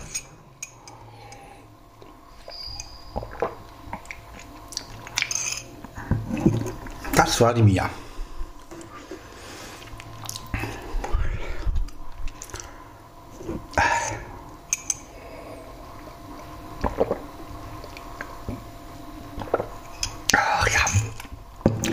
[7.15, 7.89] Das war die Mia.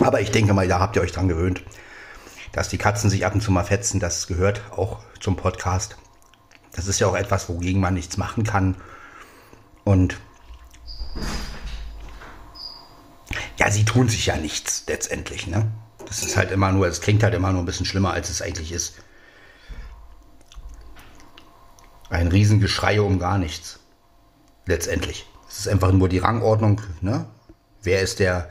[0.01, 1.63] Aber ich denke mal, da habt ihr euch dran gewöhnt,
[2.51, 3.99] dass die Katzen sich ab und zu mal fetzen.
[3.99, 5.97] Das gehört auch zum Podcast.
[6.73, 8.75] Das ist ja auch etwas, wogegen man nichts machen kann.
[9.83, 10.17] Und
[13.57, 15.47] ja, sie tun sich ja nichts letztendlich.
[15.47, 15.69] Ne?
[16.05, 18.41] Das ist halt immer nur, es klingt halt immer nur ein bisschen schlimmer, als es
[18.41, 18.95] eigentlich ist.
[22.09, 23.79] Ein Riesengeschrei um gar nichts.
[24.65, 25.27] Letztendlich.
[25.49, 26.81] Es ist einfach nur die Rangordnung.
[27.01, 27.25] Ne?
[27.81, 28.49] Wer ist der?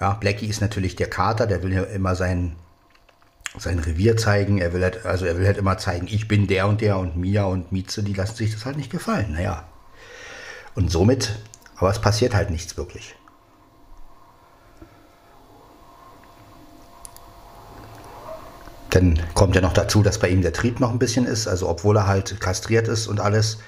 [0.00, 2.56] Ja, Blackie ist natürlich der Kater, der will ja immer sein,
[3.56, 4.58] sein Revier zeigen.
[4.58, 7.16] Er will halt, also er will halt immer zeigen, ich bin der und der und
[7.16, 9.32] Mia und Mieze, die lassen sich das halt nicht gefallen.
[9.32, 9.64] Naja.
[10.74, 11.38] Und somit,
[11.76, 13.14] aber es passiert halt nichts wirklich.
[18.90, 21.68] Dann kommt ja noch dazu, dass bei ihm der Trieb noch ein bisschen ist, also
[21.68, 23.58] obwohl er halt kastriert ist und alles.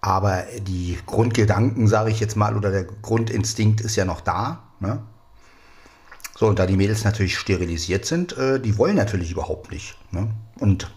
[0.00, 4.62] Aber die Grundgedanken, sage ich jetzt mal, oder der Grundinstinkt ist ja noch da.
[4.78, 5.02] Ne?
[6.38, 9.96] So, und da die Mädels natürlich sterilisiert sind, äh, die wollen natürlich überhaupt nicht.
[10.12, 10.30] Ne?
[10.60, 10.88] Und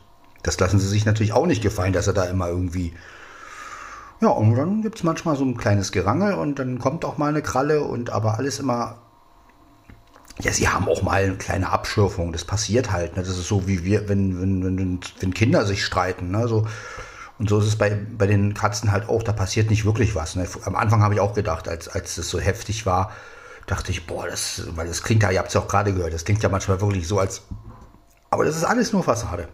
[0.44, 2.94] das lassen sie sich natürlich auch nicht gefallen, dass er da immer irgendwie.
[4.22, 7.30] Ja, und dann gibt es manchmal so ein kleines Gerangel und dann kommt auch mal
[7.30, 9.00] eine Kralle und aber alles immer
[10.42, 12.32] ja, sie haben auch mal eine kleine Abschürfung.
[12.32, 13.18] Das passiert halt.
[13.18, 13.24] Ne?
[13.24, 16.30] Das ist so wie wir, wenn, wenn, wenn, wenn Kinder sich streiten.
[16.30, 16.48] Ne?
[16.48, 16.68] So,
[17.40, 20.36] Und so ist es bei, bei den Katzen halt auch, da passiert nicht wirklich was.
[20.36, 20.48] Ne?
[20.66, 23.12] Am Anfang habe ich auch gedacht, als, als es so heftig war,
[23.72, 26.14] dachte ich, boah, das, weil das klingt ja, ihr habt es ja auch gerade gehört,
[26.14, 27.44] das klingt ja manchmal wirklich so, als.
[28.30, 29.48] Aber das ist alles nur Fassade.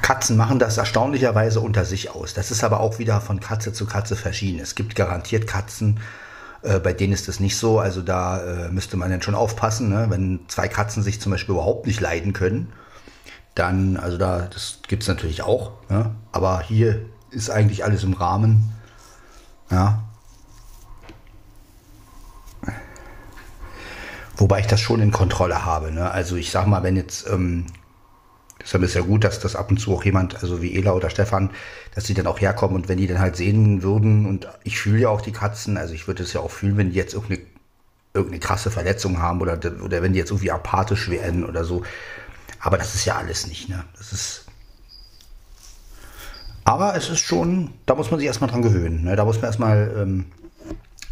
[0.00, 2.32] Katzen machen das erstaunlicherweise unter sich aus.
[2.34, 4.60] Das ist aber auch wieder von Katze zu Katze verschieden.
[4.60, 6.00] Es gibt garantiert Katzen,
[6.64, 7.78] äh, bei denen ist das nicht so.
[7.78, 10.06] Also da äh, müsste man dann schon aufpassen, ne?
[10.08, 12.72] wenn zwei Katzen sich zum Beispiel überhaupt nicht leiden können.
[13.54, 15.72] Dann, also da, das gibt es natürlich auch.
[15.90, 16.14] Ne?
[16.32, 18.72] Aber hier ist eigentlich alles im Rahmen.
[19.70, 20.02] Ja.
[24.36, 25.92] Wobei ich das schon in Kontrolle habe.
[25.92, 26.10] Ne?
[26.10, 27.66] Also ich sag mal, wenn jetzt ähm,
[28.64, 31.10] Deshalb ist ja gut, dass das ab und zu auch jemand, also wie Ela oder
[31.10, 31.50] Stefan,
[31.94, 35.00] dass die dann auch herkommen und wenn die dann halt sehen würden und ich fühle
[35.00, 37.42] ja auch die Katzen, also ich würde es ja auch fühlen, wenn die jetzt irgendeine,
[38.14, 41.82] irgendeine krasse Verletzung haben oder, oder wenn die jetzt irgendwie apathisch werden oder so.
[42.58, 43.84] Aber das ist ja alles nicht, ne?
[43.98, 44.46] Das ist.
[46.64, 49.04] Aber es ist schon, da muss man sich erstmal dran gewöhnen.
[49.04, 49.16] Ne?
[49.16, 50.24] Da muss man erstmal ähm,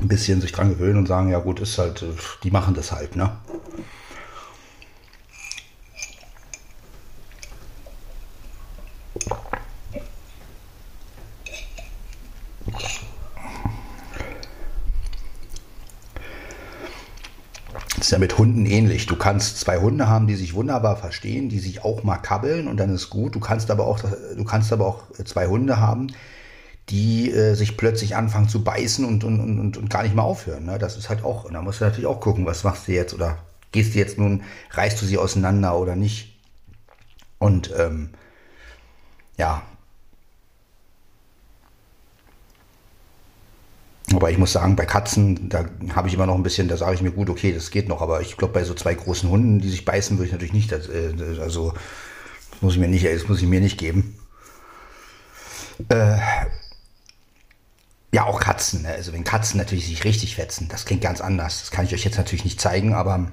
[0.01, 2.03] ein bisschen sich dran gewöhnen und sagen, ja gut, ist halt,
[2.43, 3.37] die machen das halt, ne?
[18.03, 19.07] Das ist ja mit Hunden ähnlich.
[19.07, 22.77] Du kannst zwei Hunde haben, die sich wunderbar verstehen, die sich auch mal kabbeln und
[22.79, 23.37] dann ist gut.
[23.37, 26.09] Du kannst aber auch, du kannst aber auch zwei Hunde haben,
[26.89, 30.65] die äh, sich plötzlich anfangen zu beißen und, und, und, und gar nicht mehr aufhören.
[30.65, 30.79] Ne?
[30.81, 33.15] Das ist halt auch, und da musst du natürlich auch gucken, was machst du jetzt
[33.15, 33.39] oder
[33.71, 34.43] gehst du jetzt nun,
[34.73, 36.41] reißt du sie auseinander oder nicht.
[37.39, 38.09] Und ähm,
[39.39, 39.63] ja,
[44.17, 46.95] Aber ich muss sagen, bei Katzen, da habe ich immer noch ein bisschen, da sage
[46.95, 48.01] ich mir gut, okay, das geht noch.
[48.03, 50.73] Aber ich glaube, bei so zwei großen Hunden, die sich beißen, würde ich natürlich nicht,
[50.73, 51.73] das, äh, also
[52.51, 54.19] das muss ich mir nicht, das muss ich mir nicht geben.
[55.89, 56.19] Äh,
[58.15, 58.83] ja, auch Katzen.
[58.83, 58.89] Ne?
[58.89, 61.61] Also wenn Katzen natürlich sich richtig fetzen, das klingt ganz anders.
[61.61, 63.31] Das kann ich euch jetzt natürlich nicht zeigen, aber,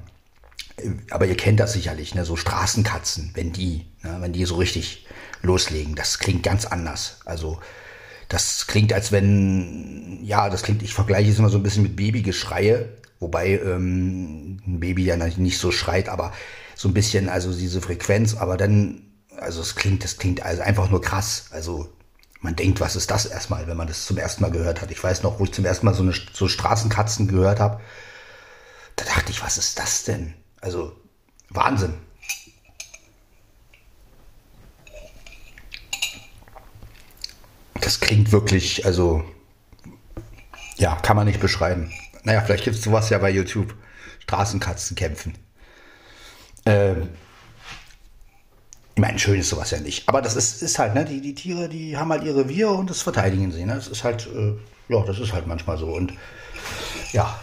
[0.77, 2.15] äh, aber ihr kennt das sicherlich.
[2.15, 2.25] Ne?
[2.25, 4.17] So Straßenkatzen, wenn die, ne?
[4.19, 5.05] wenn die so richtig
[5.41, 7.19] loslegen, das klingt ganz anders.
[7.25, 7.59] Also
[8.29, 11.95] das klingt, als wenn, ja, das klingt, ich vergleiche es immer so ein bisschen mit
[11.95, 12.87] Babygeschreie,
[13.19, 16.31] wobei ähm, ein Baby ja nicht so schreit, aber
[16.75, 19.01] so ein bisschen, also diese Frequenz, aber dann,
[19.35, 21.47] also es klingt, das klingt also einfach nur krass.
[21.49, 21.89] Also
[22.39, 24.91] man denkt, was ist das erstmal, wenn man das zum ersten Mal gehört hat.
[24.91, 27.81] Ich weiß noch, wo ich zum ersten Mal so eine so Straßenkatzen gehört habe,
[28.95, 30.35] da dachte ich, was ist das denn?
[30.61, 30.93] Also
[31.49, 31.95] Wahnsinn.
[37.89, 39.23] Das klingt wirklich, also,
[40.77, 41.91] ja, kann man nicht beschreiben.
[42.21, 43.73] Naja, vielleicht gibt es sowas ja bei YouTube.
[44.19, 45.35] Straßenkatzen kämpfen.
[46.67, 47.09] Ähm,
[48.93, 50.07] ich meine, schön ist sowas ja nicht.
[50.07, 52.91] Aber das ist, ist halt, ne, die, die Tiere, die haben halt ihre Revier und
[52.91, 53.65] das verteidigen sie.
[53.65, 53.73] Ne?
[53.73, 54.53] Das ist halt, äh,
[54.87, 55.87] ja, das ist halt manchmal so.
[55.87, 56.13] Und
[57.11, 57.39] ja,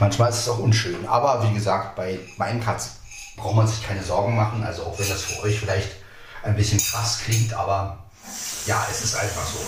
[0.00, 1.06] manchmal ist es auch unschön.
[1.06, 2.92] Aber wie gesagt, bei meinen Katzen
[3.38, 4.62] braucht man sich keine Sorgen machen.
[4.64, 5.92] Also auch wenn das für euch vielleicht
[6.42, 8.05] ein bisschen krass klingt, aber
[8.66, 9.58] ja, es ist einfach so.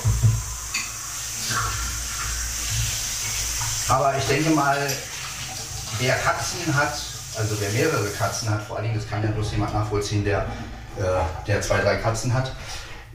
[3.92, 4.76] Aber ich denke mal,
[5.98, 6.94] wer Katzen hat,
[7.36, 10.46] also wer mehrere Katzen hat, vor allen Dingen, das kann ja bloß jemand nachvollziehen, der,
[10.98, 12.52] äh, der zwei, drei Katzen hat,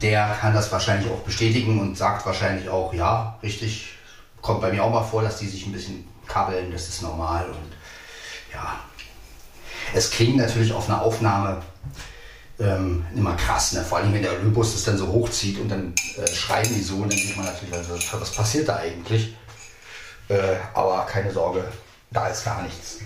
[0.02, 3.90] der kann das wahrscheinlich auch bestätigen und sagt wahrscheinlich auch, ja, richtig,
[4.42, 7.46] kommt bei mir auch mal vor, dass die sich ein bisschen kabbeln, das ist normal
[7.46, 7.74] und
[8.54, 8.80] ja.
[9.94, 11.62] Es klingt natürlich auf einer Aufnahme
[12.64, 13.74] ähm, immer krass.
[13.74, 13.84] Ne?
[13.84, 16.96] Vor allem, wenn der Olympus das dann so hochzieht und dann äh, schreien die so,
[16.96, 19.36] und dann denkt man natürlich, was, was passiert da eigentlich?
[20.30, 21.66] Äh, aber keine Sorge,
[22.12, 23.00] da ist gar nichts.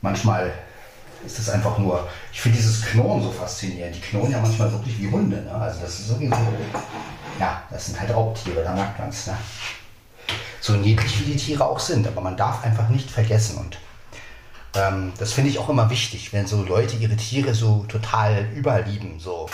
[0.00, 0.52] Manchmal
[1.24, 3.96] ist es einfach nur, ich finde dieses Knurren so faszinierend.
[3.96, 5.42] Die knurren ja manchmal wirklich wie Hunde.
[5.42, 5.52] Ne?
[5.52, 6.36] Also das ist sowieso,
[7.40, 9.26] ja, das sind halt Raubtiere, da merkt man es.
[9.26, 9.36] Ne?
[10.60, 13.78] So niedlich wie die Tiere auch sind, aber man darf einfach nicht vergessen und
[14.76, 19.18] ähm, das finde ich auch immer wichtig, wenn so Leute ihre Tiere so total überlieben.
[19.18, 19.48] So,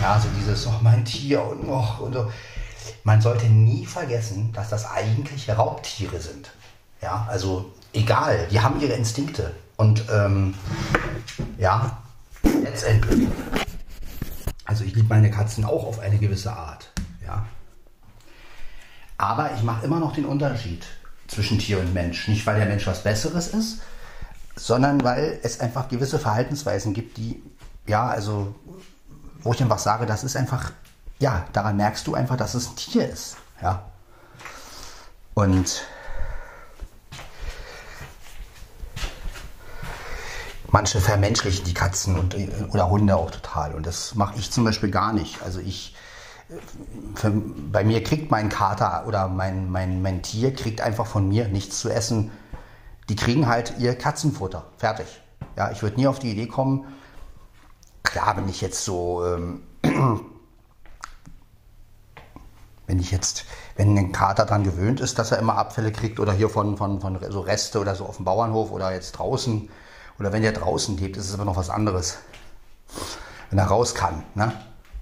[0.00, 2.30] ja, so dieses, oh, mein Tier und, oh, und so.
[3.04, 6.50] Man sollte nie vergessen, dass das eigentlich Raubtiere sind.
[7.02, 9.54] Ja, also egal, die haben ihre Instinkte.
[9.76, 10.54] Und ähm,
[11.58, 11.98] ja,
[12.62, 13.28] letztendlich.
[14.64, 16.92] Also ich liebe meine Katzen auch auf eine gewisse Art.
[17.26, 17.46] Ja.
[19.16, 20.84] Aber ich mache immer noch den Unterschied
[21.26, 22.28] zwischen Tier und Mensch.
[22.28, 23.80] Nicht, weil der Mensch was Besseres ist,
[24.56, 27.42] sondern weil es einfach gewisse Verhaltensweisen gibt, die,
[27.86, 28.54] ja, also,
[29.42, 30.72] wo ich einfach sage, das ist einfach,
[31.18, 33.36] ja, daran merkst du einfach, dass es ein Tier ist.
[33.62, 33.84] Ja.
[35.34, 35.82] Und
[40.72, 42.36] manche vermenschlichen die Katzen und,
[42.72, 43.74] oder Hunde auch total.
[43.74, 45.42] Und das mache ich zum Beispiel gar nicht.
[45.42, 45.94] Also ich,
[47.14, 51.48] für, bei mir kriegt mein Kater oder mein, mein, mein Tier kriegt einfach von mir
[51.48, 52.30] nichts zu essen.
[53.10, 54.66] Die kriegen halt ihr Katzenfutter.
[54.78, 55.20] Fertig.
[55.56, 56.86] Ja, ich würde nie auf die Idee kommen,
[58.04, 59.62] klar, wenn ich jetzt so, ähm,
[62.86, 66.32] wenn ich jetzt, wenn ein Kater daran gewöhnt ist, dass er immer Abfälle kriegt oder
[66.32, 69.68] hier von, von, von so Reste oder so auf dem Bauernhof oder jetzt draußen
[70.20, 72.18] oder wenn der draußen lebt, ist es aber noch was anderes.
[73.48, 74.52] Wenn er raus kann, ne?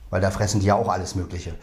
[0.09, 1.55] weil da fressen die ja auch alles Mögliche.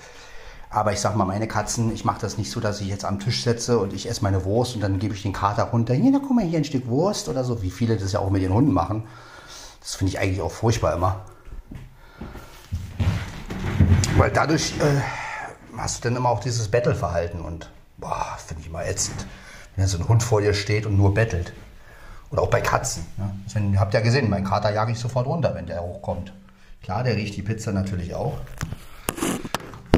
[0.76, 3.17] Aber ich sag mal, meine Katzen, ich mache das nicht so, dass ich jetzt am
[3.17, 5.93] Tisch setze und ich esse meine Wurst und dann gebe ich den Kater runter.
[5.93, 8.30] Hier, na, guck mal, hier ein Stück Wurst oder so, wie viele das ja auch
[8.30, 9.07] mit den Hunden machen.
[9.80, 11.21] Das finde ich eigentlich auch furchtbar immer.
[14.17, 15.01] Weil dadurch äh,
[15.78, 19.26] hast du dann immer auch dieses Bettelverhalten und boah, finde ich immer ätzend.
[19.78, 21.53] Wenn so ein Hund vor dir steht und nur bettelt.
[22.32, 23.05] Oder auch bei Katzen.
[23.15, 23.34] Ne?
[23.45, 26.34] Also, ihr habt ja gesehen, mein Kater jage ich sofort runter, wenn der hochkommt.
[26.84, 28.34] Klar, der riecht die Pizza natürlich auch.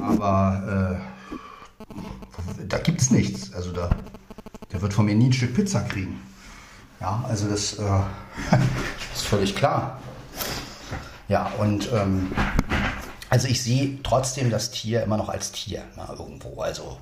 [0.07, 0.99] Aber
[2.59, 3.53] äh, da gibt es nichts.
[3.53, 3.89] Also da,
[4.71, 6.21] der wird von mir nie ein Stück Pizza kriegen.
[6.99, 7.83] Ja, also das äh,
[9.13, 10.01] ist völlig klar.
[11.27, 12.31] Ja, und ähm,
[13.29, 16.61] also ich sehe trotzdem das Tier immer noch als Tier ne, irgendwo.
[16.61, 16.97] Also,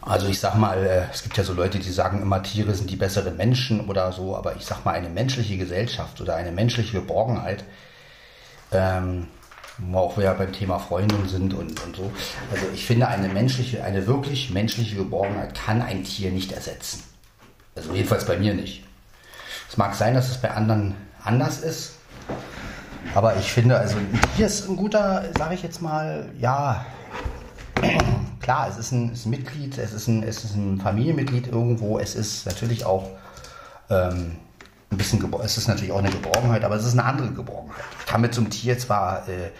[0.00, 2.88] also ich sag mal, äh, es gibt ja so Leute, die sagen immer, Tiere sind
[2.88, 7.00] die besseren Menschen oder so, aber ich sag mal, eine menschliche Gesellschaft oder eine menschliche
[7.00, 7.64] Geborgenheit,
[8.72, 9.26] ähm,
[9.78, 12.10] wo auch wir beim Thema Freundin sind und, und so.
[12.52, 17.02] Also ich finde, eine menschliche, eine wirklich menschliche Geborgenheit kann ein Tier nicht ersetzen.
[17.76, 18.84] Also jedenfalls bei mir nicht.
[19.70, 21.92] Es mag sein, dass es bei anderen anders ist.
[23.14, 23.96] Aber ich finde, also
[24.36, 26.84] hier ist ein guter, sage ich jetzt mal, ja,
[28.40, 31.98] klar, es ist ein, ist ein, Mitglied, es ist ein, es ist ein Familienmitglied irgendwo,
[31.98, 33.08] es ist natürlich auch
[33.90, 34.36] ähm,
[34.90, 37.84] ein bisschen, es ist natürlich auch eine Geborgenheit, aber es ist eine andere Geborgenheit.
[38.00, 39.50] Ich kann mit so einem Tier zwar, äh,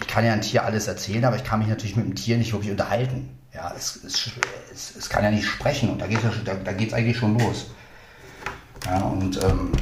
[0.00, 2.38] ich kann ja ein Tier alles erzählen, aber ich kann mich natürlich mit dem Tier
[2.38, 3.38] nicht wirklich unterhalten.
[3.54, 4.30] Ja, es, es,
[4.72, 7.66] es, es kann ja nicht sprechen und da geht es da, da eigentlich schon los.
[8.86, 9.72] Ja, und ähm,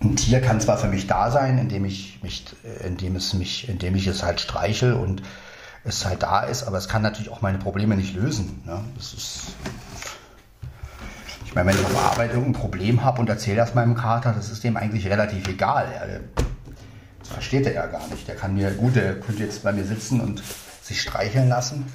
[0.00, 2.44] ein Tier kann zwar für mich da sein, indem ich mich,
[2.84, 5.22] indem es mich, indem ich es halt streichel und
[5.84, 8.62] es halt da ist, aber es kann natürlich auch meine Probleme nicht lösen.
[8.66, 8.80] Ne?
[8.96, 9.40] Das ist,
[11.64, 14.62] meine, wenn ich auf Arbeit irgendein Problem habe und erzähle das meinem Kater, das ist
[14.62, 16.20] dem eigentlich relativ egal.
[17.18, 18.28] Das versteht er ja gar nicht.
[18.28, 20.42] Der kann mir, gut, der könnte jetzt bei mir sitzen und
[20.82, 21.92] sich streicheln lassen.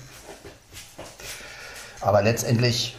[2.01, 2.97] Aber letztendlich,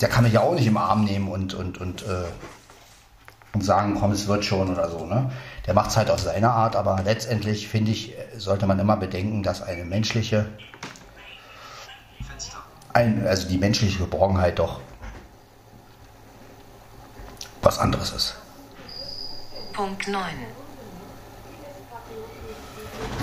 [0.00, 2.24] der kann mich ja auch nicht im Arm nehmen und, und, und äh,
[3.54, 5.06] und sagen, komm, es wird schon oder so.
[5.06, 5.30] Ne?
[5.66, 9.44] Der macht es halt auf seine Art, aber letztendlich finde ich, sollte man immer bedenken,
[9.44, 10.46] dass eine menschliche,
[12.92, 14.80] ein, also die menschliche Geborgenheit doch
[17.64, 18.34] was anderes ist.
[19.72, 20.22] Punkt 9.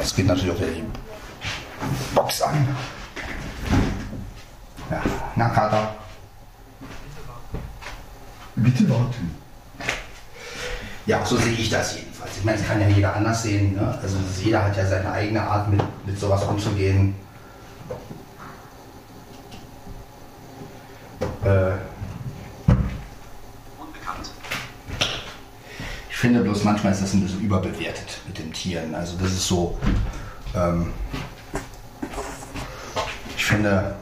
[0.02, 0.84] Es geht natürlich auch wieder die
[2.16, 2.76] Box an.
[4.90, 5.02] Ja,
[5.36, 5.96] na Kater.
[8.56, 9.36] Bitte warten.
[11.06, 12.38] Ja, so sehe ich das jedenfalls.
[12.38, 13.76] Ich meine, das kann ja jeder anders sehen.
[13.76, 14.00] Ne?
[14.02, 17.16] Also jeder hat ja seine eigene Art, mit, mit sowas umzugehen.
[21.44, 21.72] Äh,
[26.22, 28.94] finde bloß manchmal ist das ein bisschen überbewertet mit den Tieren.
[28.94, 29.80] Also das ist so.
[30.56, 30.94] Ähm,
[33.36, 33.96] ich finde,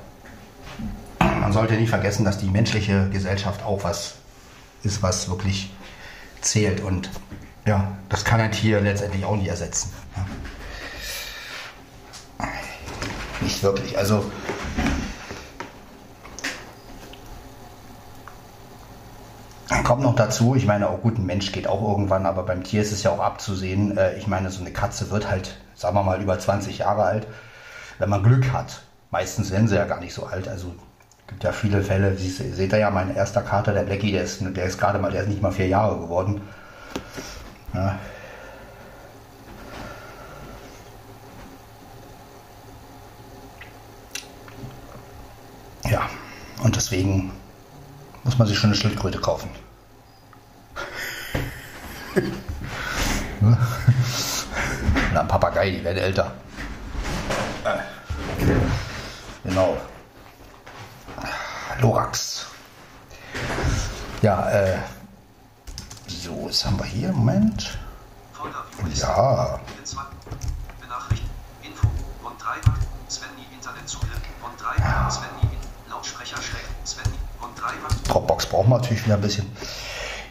[1.19, 4.15] man sollte nicht vergessen, dass die menschliche Gesellschaft auch was
[4.83, 5.71] ist, was wirklich
[6.41, 6.81] zählt.
[6.81, 7.09] Und
[7.65, 9.93] ja, das kann ein Tier letztendlich auch nicht ersetzen.
[10.17, 10.25] Ja.
[13.39, 13.97] Nicht wirklich.
[13.97, 14.29] Also
[19.99, 22.81] kommt noch dazu, ich meine, auch gut, ein Mensch geht auch irgendwann, aber beim Tier
[22.81, 23.97] ist es ja auch abzusehen.
[23.97, 27.27] Äh, ich meine, so eine Katze wird halt, sagen wir mal, über 20 Jahre alt,
[27.97, 28.81] wenn man Glück hat.
[29.11, 30.47] Meistens werden sie ja gar nicht so alt.
[30.47, 30.73] Also
[31.27, 34.41] gibt ja viele Fälle, Sie seht ihr ja, mein erster Kater, der Blackie, der ist,
[34.41, 36.41] der ist gerade mal, der ist nicht mal vier Jahre geworden.
[37.73, 37.99] Ja.
[45.89, 46.09] ja,
[46.63, 47.31] und deswegen
[48.23, 49.49] muss man sich schon eine Schildkröte kaufen.
[53.41, 56.31] Oder ein Papagei, die werden älter.
[59.43, 59.77] Genau.
[61.79, 62.45] Lorax.
[64.21, 64.77] Ja, äh,
[66.07, 67.11] So, was haben wir hier?
[67.13, 67.77] Moment.
[68.95, 69.59] Ja.
[69.77, 70.01] in zwei-
[70.81, 71.29] Benachrichtigung.
[71.63, 71.87] Info.
[72.23, 72.79] Rund 3 Watt.
[73.07, 74.11] Svenny Internetzugriff.
[74.43, 75.13] Rund 3 Watt.
[75.13, 76.69] Svenny in Lautsprecher schlägt.
[76.87, 77.15] Svenny.
[77.41, 77.95] Rund 3 Watt.
[78.07, 79.49] Dropbox brauchen wir natürlich wieder ein bisschen.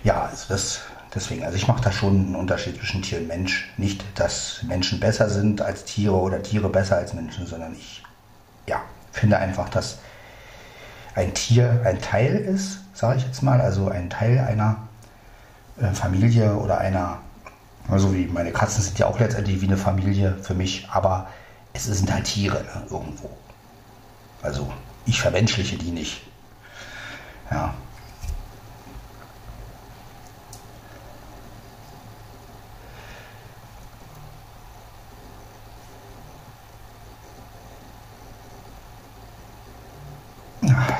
[0.04, 0.80] Ja, also das,
[1.14, 3.72] deswegen, also ich mache da schon einen Unterschied zwischen Tier und Mensch.
[3.76, 8.02] Nicht, dass Menschen besser sind als Tiere oder Tiere besser als Menschen, sondern ich
[8.66, 8.82] ja,
[9.12, 9.98] finde einfach, dass
[11.14, 14.76] ein Tier ein Teil ist, sage ich jetzt mal, also ein Teil einer
[15.80, 17.18] äh, Familie oder einer,
[17.88, 21.28] also wie meine Katzen sind ja auch letztendlich wie eine Familie für mich, aber
[21.72, 23.30] es sind halt Tiere ne, irgendwo.
[24.42, 24.72] Also
[25.06, 26.22] ich vermenschliche die nicht.
[27.50, 27.74] Ja.
[40.70, 40.98] Ah,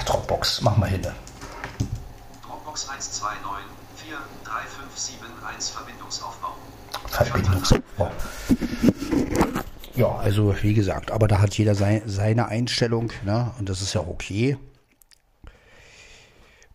[0.48, 1.02] Dropbox, mach mal hin.
[2.42, 6.56] Dropbox 1294357 Verbindungsaufbau.
[7.06, 8.10] Verbindungsaufbau.
[9.94, 13.52] Ja, also wie gesagt, aber da hat jeder sei, seine Einstellung, ne?
[13.58, 14.56] Und das ist ja okay.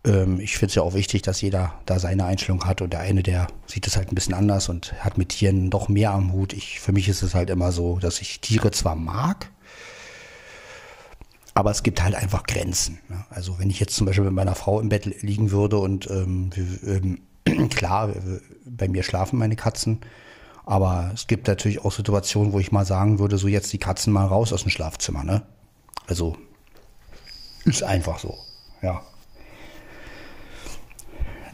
[0.05, 2.99] Ähm, ich finde es ja auch wichtig, dass jeder da seine Einstellung hat und der
[2.99, 6.33] eine, der sieht es halt ein bisschen anders und hat mit Tieren doch mehr am
[6.33, 6.53] Hut.
[6.53, 9.49] Ich, für mich ist es halt immer so, dass ich Tiere zwar mag,
[11.53, 12.99] aber es gibt halt einfach Grenzen.
[13.09, 13.23] Ne?
[13.29, 16.51] Also wenn ich jetzt zum Beispiel mit meiner Frau im Bett liegen würde und ähm,
[16.53, 20.01] wir, ähm, klar, äh, bei mir schlafen meine Katzen,
[20.65, 24.13] aber es gibt natürlich auch Situationen, wo ich mal sagen würde, so jetzt die Katzen
[24.13, 25.23] mal raus aus dem Schlafzimmer.
[25.23, 25.43] Ne?
[26.07, 26.35] Also
[27.65, 28.37] ist einfach so,
[28.81, 29.01] ja.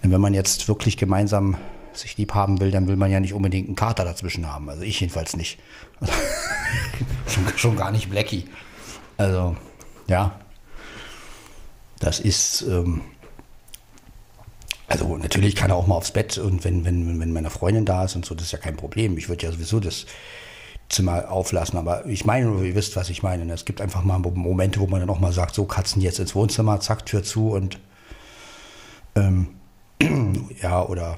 [0.02, 1.58] Denn wenn man jetzt wirklich gemeinsam
[1.94, 4.70] sich lieb haben will, dann will man ja nicht unbedingt einen Kater dazwischen haben.
[4.70, 5.60] Also ich jedenfalls nicht.
[7.28, 8.46] schon, schon gar nicht Blackie.
[9.18, 9.58] Also,
[10.10, 10.40] ja.
[12.00, 13.02] Das ist, ähm,
[14.88, 18.06] also natürlich kann er auch mal aufs Bett und wenn, wenn, wenn meine Freundin da
[18.06, 19.18] ist und so, das ist ja kein Problem.
[19.18, 20.06] Ich würde ja sowieso das
[20.90, 23.52] Zimmer auflassen, aber ich meine, ihr wisst, was ich meine.
[23.54, 26.34] Es gibt einfach mal Momente, wo man dann auch mal sagt, so Katzen jetzt ins
[26.34, 27.80] Wohnzimmer, zack, Tür zu und
[29.16, 29.50] ähm,
[30.62, 31.18] ja, oder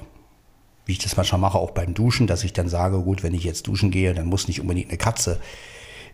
[0.84, 3.44] wie ich das manchmal mache, auch beim Duschen, dass ich dann sage, gut, wenn ich
[3.44, 5.40] jetzt duschen gehe, dann muss nicht unbedingt eine Katze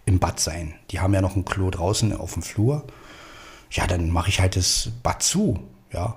[0.08, 0.74] im Bad sein.
[0.90, 2.84] Die haben ja noch ein Klo draußen auf dem Flur.
[3.70, 5.60] Ja, dann mache ich halt das Bad zu,
[5.92, 6.16] ja.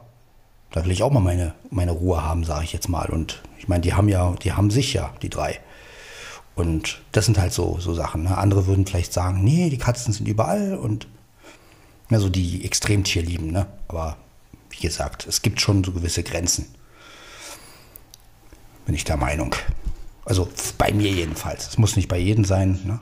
[0.71, 3.09] Da will ich auch mal meine, meine Ruhe haben, sage ich jetzt mal.
[3.09, 5.59] Und ich meine, die haben ja, die haben sich ja, die drei.
[6.55, 8.23] Und das sind halt so, so Sachen.
[8.23, 8.37] Ne?
[8.37, 11.07] Andere würden vielleicht sagen, nee, die Katzen sind überall und
[12.09, 13.67] ja, so die Extremtier lieben, ne?
[13.89, 14.15] Aber
[14.69, 16.73] wie gesagt, es gibt schon so gewisse Grenzen.
[18.85, 19.53] Bin ich der Meinung.
[20.23, 21.67] Also bei mir jedenfalls.
[21.67, 22.79] Es muss nicht bei jedem sein.
[22.85, 22.99] Ne?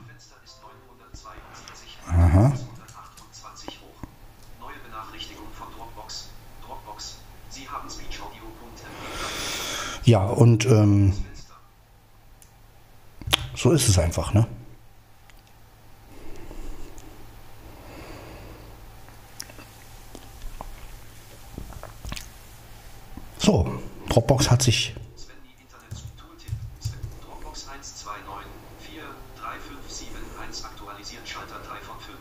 [7.90, 10.00] SpeechAudio.mp3.
[10.04, 11.12] Ja, und ähm,
[13.54, 14.46] so ist es einfach, ne?
[23.38, 26.52] So, Dropbox hat sich Svenny Internet Tooltip.
[26.78, 32.16] Sven Dropbox 1294357 aktualisiert Schalter 3 von 5.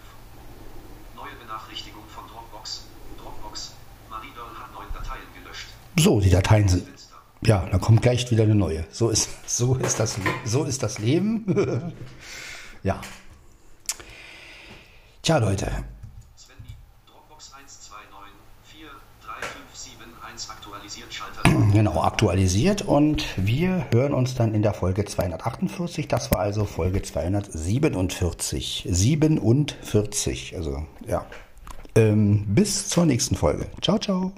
[1.15, 2.85] Neue Benachrichtigung von Dropbox.
[3.21, 3.75] Dropbox.
[4.09, 5.67] Maridol hat neun Dateien gelöscht.
[5.99, 6.87] So, die Dateien sind.
[7.41, 8.85] Ja, dann kommt gleich wieder eine neue.
[8.91, 11.93] So ist, so ist, das, so ist das Leben.
[12.83, 12.99] ja.
[15.21, 15.71] Tja, Leute.
[16.37, 16.75] Svenny.
[17.07, 17.53] Dropbox
[20.33, 26.09] 1294357 aktualisiert Schalter Genau, aktualisiert und wir hören uns dann in der Folge 248.
[26.09, 28.85] Das war also Folge 247.
[28.89, 31.25] 47, also ja.
[31.95, 33.67] Ähm, bis zur nächsten Folge.
[33.81, 34.27] Ciao, ciao.